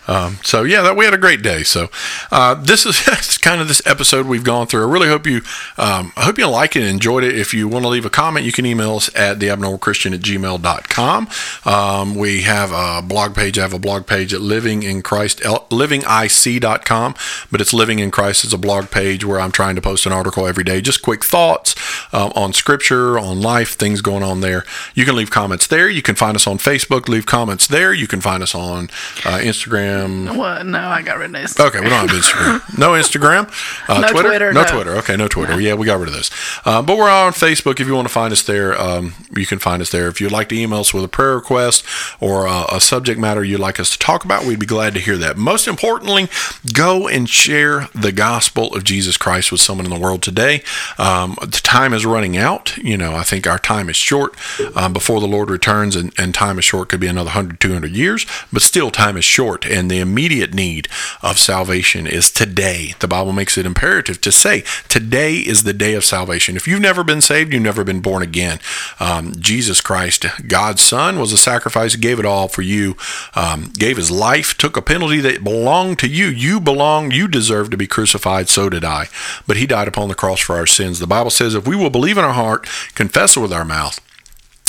Um, 0.10 0.39
so 0.43 0.63
yeah, 0.63 0.82
that 0.82 0.95
we 0.95 1.06
had 1.06 1.13
a 1.13 1.19
great 1.19 1.43
day. 1.43 1.62
So 1.62 1.89
uh, 2.32 2.56
this 2.56 2.86
is 2.86 3.38
kind 3.38 3.62
of 3.62 3.67
this 3.67 3.86
episode 3.86 4.26
we've 4.26 4.43
gone 4.43 4.65
through. 4.65 4.88
I 4.88 4.91
really 4.91 5.08
hope 5.08 5.28
you, 5.28 5.41
um, 5.78 6.12
I 6.17 6.24
hope 6.24 6.39
you 6.39 6.48
like 6.48 6.76
it 6.76 6.80
and 6.80 6.89
enjoyed 6.89 7.24
it. 7.24 7.38
If 7.38 7.54
you 7.54 7.67
want 7.67 7.84
to 7.86 7.89
leave 7.89 8.06
a 8.06 8.10
comment, 8.10 8.43
you 8.43 8.52
can 8.52 8.65
email 8.65 8.95
us 8.95 9.13
at 9.15 9.38
theabnormalchristian 9.38 10.15
at 10.15 10.22
gmail.com. 10.22 11.30
Um, 11.63 12.15
we 12.15 12.41
have 12.41 12.72
a 12.72 13.06
blog 13.06 13.36
page. 13.36 13.60
I 13.60 13.62
have 13.62 13.74
a 13.74 13.80
blog 13.80 14.08
page 14.08 14.34
at 14.34 14.41
living 14.41 14.82
in 14.82 15.04
Christ, 15.04 15.41
livingic.com, 15.41 17.15
but 17.52 17.62
it's 17.62 17.74
living 17.74 18.00
in 18.00 18.10
Christ 18.10 18.43
is 18.45 18.54
a 18.54 18.58
blog 18.58 18.89
page 18.89 19.24
where 19.24 19.39
I'm 19.39 19.52
trying 19.52 19.76
to 19.76 19.82
post 19.82 20.08
an 20.08 20.12
article 20.12 20.48
every 20.48 20.63
day, 20.63 20.82
just 20.82 21.04
quick 21.04 21.24
thoughts 21.24 21.76
um, 22.12 22.32
on 22.36 22.54
scripture, 22.54 23.19
on 23.19 23.41
life, 23.41 23.76
things 23.76 24.02
going 24.02 24.24
on 24.24 24.41
there. 24.41 24.65
You 24.95 25.06
can 25.06 25.15
leave 25.15 25.30
comments 25.30 25.67
there. 25.67 25.88
You 25.88 26.02
can 26.02 26.15
find 26.15 26.36
us 26.36 26.48
on 26.48 26.58
Facebook, 26.58 27.08
leave 27.08 27.28
comments 27.28 27.67
there. 27.67 27.93
You 27.93 28.08
can 28.08 28.22
find 28.22 28.41
us 28.41 28.56
on 28.56 28.86
uh, 29.24 29.38
Instagram. 29.38 29.98
What? 30.07 30.65
No, 30.65 30.79
I 30.79 31.01
got 31.01 31.17
rid 31.17 31.27
of 31.27 31.31
this. 31.41 31.59
Okay, 31.59 31.79
we 31.79 31.89
don't 31.89 32.09
have 32.09 32.19
Instagram. 32.21 32.77
No 32.77 32.89
Instagram. 32.91 33.49
Uh, 33.89 34.01
No 34.01 34.07
Twitter, 34.21 34.53
No, 34.53 34.63
no. 34.63 34.67
Twitter. 34.67 34.95
Okay, 34.97 35.15
no 35.15 35.27
Twitter. 35.27 35.59
Yeah, 35.59 35.73
we 35.73 35.85
got 35.85 35.99
rid 35.99 36.07
of 36.09 36.13
those. 36.13 36.31
Uh, 36.65 36.81
but 36.81 36.97
we're 36.97 37.09
on 37.09 37.33
Facebook. 37.33 37.79
If 37.79 37.88
you 37.88 37.93
want 37.95 38.07
to 38.07 38.13
find 38.13 38.31
us 38.31 38.41
there, 38.43 38.79
um, 38.79 39.13
you 39.35 39.45
can 39.45 39.59
find 39.59 39.81
us 39.81 39.89
there. 39.91 40.07
If 40.07 40.21
you'd 40.21 40.31
like 40.31 40.49
to 40.49 40.55
email 40.57 40.79
us 40.79 40.93
with 40.93 41.03
a 41.03 41.07
prayer 41.07 41.35
request 41.35 41.85
or 42.19 42.47
uh, 42.47 42.65
a 42.71 42.79
subject 42.79 43.19
matter 43.19 43.43
you'd 43.43 43.59
like 43.59 43.79
us 43.79 43.89
to 43.91 43.97
talk 43.99 44.23
about, 44.25 44.45
we'd 44.45 44.59
be 44.59 44.65
glad 44.65 44.93
to 44.93 44.99
hear 44.99 45.17
that. 45.17 45.38
Most 45.38 45.67
importantly, 45.67 46.27
go 46.73 47.07
and 47.07 47.29
share 47.29 47.88
the 47.93 48.12
gospel 48.12 48.73
of 48.75 48.83
Jesus 48.83 49.17
Christ 49.17 49.51
with 49.51 49.62
someone 49.62 49.85
in 49.85 49.91
the 49.93 49.99
world 49.99 50.21
today. 50.21 50.63
Um, 50.97 51.38
the 51.41 51.59
time 51.63 51.93
is 51.93 52.05
running 52.05 52.38
out. 52.38 52.77
You 52.77 52.97
know, 52.97 53.15
I 53.15 53.23
think 53.23 53.47
our 53.47 53.59
time 53.59 53.89
is 53.89 53.95
short 53.95 54.35
um, 54.75 54.93
before 54.93 55.19
the 55.19 55.27
Lord 55.27 55.49
returns, 55.49 55.95
and, 55.95 56.13
and 56.17 56.33
time 56.33 56.57
is 56.59 56.65
short. 56.65 56.89
Could 56.89 56.99
be 56.99 57.07
another 57.07 57.27
100, 57.29 57.59
200 57.59 57.91
years, 57.91 58.25
but 58.51 58.62
still, 58.62 58.91
time 58.91 59.17
is 59.17 59.25
short. 59.25 59.65
And 59.65 59.88
the 59.89 59.99
immediate 59.99 60.54
need 60.54 60.88
of 61.21 61.38
salvation 61.38 62.08
is 62.08 62.32
today. 62.32 62.93
The 62.99 63.08
Bible 63.08 63.34
makes 63.34 63.58
it 63.58 63.65
imperative 63.65 64.21
to 64.21 64.32
say, 64.32 64.63
today 64.88 65.36
is 65.36 65.63
the 65.63 65.73
day 65.73 65.93
of 65.93 66.06
salvation. 66.06 66.56
If 66.56 66.67
you've 66.67 66.82
never 66.82 67.04
been 67.04 67.21
saved, 67.21 67.54
you've 67.54 67.63
never 67.63 67.84
been 67.84 68.02
born 68.02 68.23
again. 68.23 68.60
Um, 68.99 69.34
Jesus 69.39 69.82
Christ, 69.82 70.25
God's 70.47 70.82
Son, 70.82 71.19
was 71.19 71.34
a 71.34 71.38
sacrifice, 71.38 71.95
gave 71.95 72.19
it 72.19 72.25
all 72.25 72.47
for 72.47 72.62
you, 72.62 72.95
um, 73.36 73.71
gave 73.78 73.97
his 73.97 74.12
life, 74.12 74.58
took 74.58 74.78
a 74.78 74.82
penalty 74.82 75.19
that 75.21 75.43
belonged 75.43 75.99
to 75.99 76.08
you. 76.08 76.28
You 76.28 76.60
belong, 76.60 77.12
you 77.12 77.28
deserve 77.28 77.69
to 77.71 77.78
be 77.78 77.88
crucified, 77.88 78.49
so 78.49 78.69
did 78.69 78.84
I. 78.84 79.08
But 79.47 79.58
he 79.58 79.67
died 79.67 79.88
upon 79.88 80.10
the 80.10 80.15
cross 80.15 80.39
for 80.39 80.56
our 80.56 80.67
sins. 80.67 80.99
The 80.99 81.08
Bible 81.08 81.32
says 81.32 81.56
if 81.56 81.67
we 81.67 81.75
will 81.75 81.89
believe 81.89 82.17
in 82.17 82.23
our 82.23 82.34
heart, 82.34 82.67
confess 82.95 83.38
it 83.38 83.39
with 83.39 83.54
our 83.54 83.65
mouth, 83.65 83.99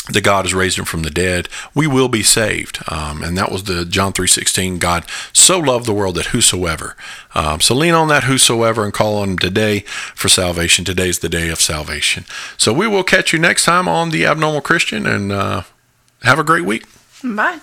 that 0.08 0.24
God 0.24 0.44
has 0.44 0.54
raised 0.54 0.78
him 0.78 0.84
from 0.84 1.02
the 1.02 1.10
dead, 1.10 1.48
we 1.74 1.86
will 1.86 2.08
be 2.08 2.22
saved. 2.22 2.78
Um, 2.88 3.22
and 3.22 3.36
that 3.36 3.52
was 3.52 3.64
the 3.64 3.84
John 3.84 4.12
3.16, 4.12 4.78
God 4.78 5.04
so 5.32 5.58
loved 5.58 5.86
the 5.86 5.94
world 5.94 6.16
that 6.16 6.26
whosoever. 6.26 6.96
Um, 7.34 7.60
so 7.60 7.74
lean 7.74 7.94
on 7.94 8.08
that 8.08 8.24
whosoever 8.24 8.84
and 8.84 8.92
call 8.92 9.18
on 9.18 9.30
him 9.30 9.38
today 9.38 9.80
for 10.14 10.28
salvation. 10.28 10.84
Today's 10.84 11.18
the 11.18 11.28
day 11.28 11.48
of 11.48 11.60
salvation. 11.60 12.24
So 12.56 12.72
we 12.72 12.86
will 12.86 13.04
catch 13.04 13.32
you 13.32 13.38
next 13.38 13.64
time 13.64 13.88
on 13.88 14.10
The 14.10 14.26
Abnormal 14.26 14.62
Christian 14.62 15.06
and 15.06 15.30
uh, 15.30 15.62
have 16.22 16.38
a 16.38 16.44
great 16.44 16.64
week. 16.64 16.86
Bye. 17.22 17.60